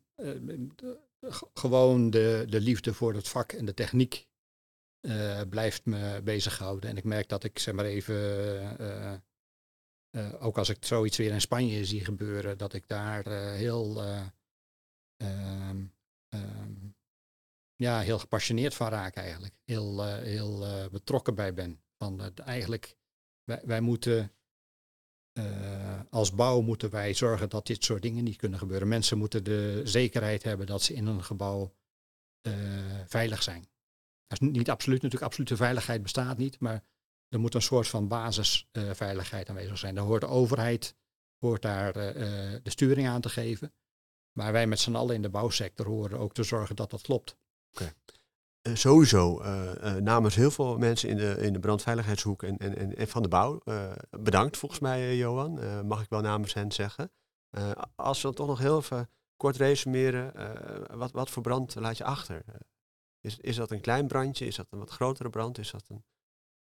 gewoon 1.54 2.10
de, 2.10 2.46
de 2.50 2.62
liefde 2.62 2.94
voor 2.94 3.14
het 3.14 3.28
vak 3.28 3.52
en 3.52 3.66
de 3.66 3.74
techniek 3.74 4.28
uh, 5.02 5.42
blijft 5.50 5.86
me 5.86 6.22
bezighouden. 6.24 6.90
En 6.90 6.98
ik 6.98 7.04
merk 7.04 7.30
dat 7.30 7.44
ik, 7.44 7.60
zeg 7.60 7.74
maar 7.74 7.86
even, 7.86 8.16
uh, 8.82 9.14
uh, 10.12 10.44
ook 10.44 10.58
als 10.58 10.70
ik 10.70 10.86
zoiets 10.86 11.18
weer 11.18 11.32
in 11.32 11.42
Spanje 11.42 11.86
zie 11.86 12.06
gebeuren, 12.06 12.58
dat 12.58 12.74
ik 12.74 12.88
daar 12.88 13.30
heel, 13.52 14.04
um, 15.18 15.94
um, 16.28 16.95
ja, 17.76 18.00
heel 18.00 18.20
gepassioneerd 18.20 18.76
van 18.76 18.90
raak 18.90 19.16
eigenlijk. 19.16 19.54
Heel, 19.64 20.06
heel 20.06 20.90
betrokken 20.92 21.36
bij 21.36 21.54
ben. 21.54 21.84
Van, 21.98 22.36
eigenlijk, 22.36 22.98
wij, 23.44 23.62
wij 23.64 23.82
moeten 23.82 24.32
als 26.10 26.32
bouw 26.32 26.62
moeten 26.62 26.90
wij 26.90 27.14
zorgen 27.14 27.50
dat 27.50 27.68
dit 27.68 27.84
soort 27.84 28.02
dingen 28.02 28.24
niet 28.24 28.36
kunnen 28.36 28.60
gebeuren. 28.60 28.88
Mensen 28.88 29.18
moeten 29.18 29.44
de 29.44 29.82
zekerheid 29.84 30.44
hebben 30.44 30.68
dat 30.68 30.82
ze 30.82 30.94
in 30.94 31.06
een 31.06 31.24
gebouw 31.24 31.76
veilig 33.08 33.44
zijn. 33.44 33.68
Dat 34.28 34.42
is 34.42 34.48
niet 34.48 34.70
absoluut, 34.70 35.02
natuurlijk 35.02 35.32
absolute 35.32 35.56
veiligheid 35.56 36.02
bestaat 36.02 36.38
niet, 36.38 36.60
maar 36.60 36.84
er 37.30 37.40
moet 37.40 37.54
een 37.54 37.62
soort 37.62 37.88
van 37.88 38.08
basisveiligheid 38.08 39.50
aanwezig 39.50 39.78
zijn. 39.78 39.96
Daar 39.96 40.04
hoort 40.04 40.22
de 40.22 40.28
overheid 40.28 40.96
hoort 41.40 41.62
daar 41.62 41.94
de 41.94 42.70
sturing 42.70 43.08
aan 43.08 43.22
te 43.22 43.30
geven. 43.30 43.74
Maar 44.38 44.52
wij 44.52 44.68
met 44.68 44.80
z'n 44.80 44.96
allen 44.96 45.16
in 45.16 45.22
de 45.22 45.30
bouwsector 45.30 45.86
horen 45.86 46.20
ook 46.20 46.34
te 46.34 46.44
zorgen 46.44 46.76
dat 46.76 46.90
dat 46.90 47.02
klopt. 47.02 47.38
Oké. 47.82 47.94
Uh, 48.68 48.76
sowieso 48.76 49.42
namens 50.00 50.36
heel 50.36 50.52
veel 50.52 50.78
mensen 50.78 51.10
in 51.10 51.18
de, 51.18 51.38
in 51.40 51.54
de 51.54 51.60
brandveiligheidshoek 51.60 52.44
en, 52.44 52.58
en, 52.58 52.96
en 52.96 53.08
van 53.08 53.22
de 53.22 53.28
bouw. 53.28 53.62
bedankt 54.10 54.58
volgens 54.58 54.82
mij, 54.82 55.18
Johan. 55.18 55.88
mag 55.88 56.02
ik 56.02 56.10
wel 56.10 56.22
namens 56.22 56.54
hen 56.54 56.72
zeggen. 56.72 57.12
als 57.96 58.18
we 58.18 58.24
dan 58.24 58.34
toch 58.34 58.48
nog 58.48 58.60
heel 58.60 58.78
even 58.78 59.10
kort 59.38 59.56
resumeren. 59.56 60.34
wat, 60.98 61.12
wat 61.12 61.30
voor 61.30 61.44
brand 61.44 61.76
laat 61.76 61.98
je 61.98 62.04
achter? 62.04 62.44
Is, 63.22 63.38
is 63.38 63.56
dat 63.56 63.72
een 63.72 63.82
klein 63.82 64.08
brandje? 64.08 64.46
Is 64.46 64.56
dat 64.56 64.68
een 64.70 64.80
wat 64.80 64.90
grotere 64.90 65.30
brand? 65.30 65.58
Is 65.58 65.72
dat 65.72 65.84
een 65.88 66.04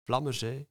vlammenzee? 0.04 0.68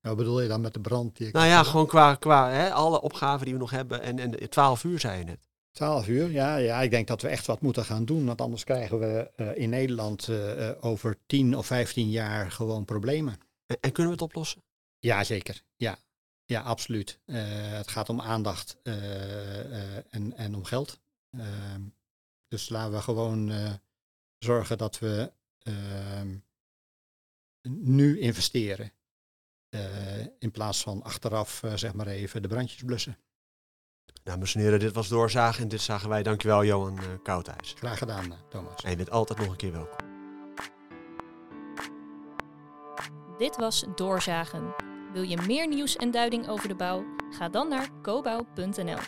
Wat 0.00 0.16
bedoel 0.16 0.40
je 0.40 0.48
dan 0.48 0.60
met 0.60 0.74
de 0.74 0.80
brand? 0.80 1.16
Die 1.16 1.26
ik 1.26 1.32
nou 1.32 1.46
ja, 1.46 1.62
gewoon 1.62 1.86
qua, 1.86 2.14
qua 2.14 2.50
hè, 2.50 2.72
alle 2.72 3.00
opgaven 3.00 3.44
die 3.44 3.54
we 3.54 3.60
nog 3.60 3.70
hebben. 3.70 4.00
En, 4.00 4.18
en 4.18 4.50
12 4.50 4.84
uur 4.84 5.00
zei 5.00 5.18
je 5.18 5.24
net. 5.24 5.48
12 5.74 6.08
uur, 6.08 6.30
ja, 6.30 6.56
ja. 6.56 6.82
Ik 6.82 6.90
denk 6.90 7.06
dat 7.06 7.22
we 7.22 7.28
echt 7.28 7.46
wat 7.46 7.60
moeten 7.60 7.84
gaan 7.84 8.04
doen. 8.04 8.24
Want 8.24 8.40
anders 8.40 8.64
krijgen 8.64 8.98
we 8.98 9.30
uh, 9.36 9.56
in 9.56 9.70
Nederland 9.70 10.28
uh, 10.28 10.70
over 10.80 11.18
10 11.26 11.56
of 11.56 11.66
15 11.66 12.10
jaar 12.10 12.50
gewoon 12.50 12.84
problemen. 12.84 13.38
En, 13.66 13.76
en, 13.80 13.92
kunnen 13.92 14.12
we 14.12 14.18
het 14.18 14.30
oplossen? 14.30 14.62
Ja, 14.98 15.24
zeker. 15.24 15.62
Ja, 15.76 15.98
ja 16.44 16.60
absoluut. 16.60 17.18
Uh, 17.26 17.36
het 17.72 17.88
gaat 17.88 18.08
om 18.08 18.20
aandacht 18.20 18.76
en, 18.82 20.32
en 20.36 20.54
om 20.54 20.64
geld. 20.64 21.00
Ehm, 21.30 21.82
dus 22.48 22.68
laten 22.68 22.92
we 22.92 23.00
gewoon 23.00 23.52
zorgen 24.38 24.78
dat 24.78 24.98
we 24.98 25.32
uh, 25.62 26.20
nu 27.68 28.20
investeren. 28.20 28.92
In 30.38 30.50
plaats 30.50 30.82
van 30.82 31.02
achteraf, 31.02 31.62
zeg 31.74 31.94
maar 31.94 32.06
even, 32.06 32.42
de 32.42 32.48
brandjes 32.48 32.82
blussen. 32.82 33.18
Dames 34.22 34.54
en 34.54 34.60
heren, 34.60 34.78
dit 34.78 34.94
was 34.94 35.08
Doorzagen 35.08 35.62
en 35.62 35.68
dit 35.68 35.80
zagen 35.80 36.08
wij. 36.08 36.22
Dankjewel 36.22 36.64
Johan 36.64 36.98
uh, 36.98 37.04
Koudhuis. 37.22 37.74
Graag 37.78 37.98
gedaan, 37.98 38.34
Thomas. 38.48 38.82
En 38.82 38.90
je 38.90 38.96
bent 38.96 39.10
altijd 39.10 39.38
nog 39.38 39.48
een 39.48 39.56
keer 39.56 39.72
welkom. 39.72 39.98
Dit 43.38 43.56
was 43.56 43.84
Doorzagen. 43.94 44.74
Wil 45.12 45.22
je 45.22 45.38
meer 45.46 45.68
nieuws 45.68 45.96
en 45.96 46.10
duiding 46.10 46.48
over 46.48 46.68
de 46.68 46.74
bouw? 46.74 47.04
Ga 47.30 47.48
dan 47.48 47.68
naar 47.68 47.88
cobouw.nl. 48.02 48.98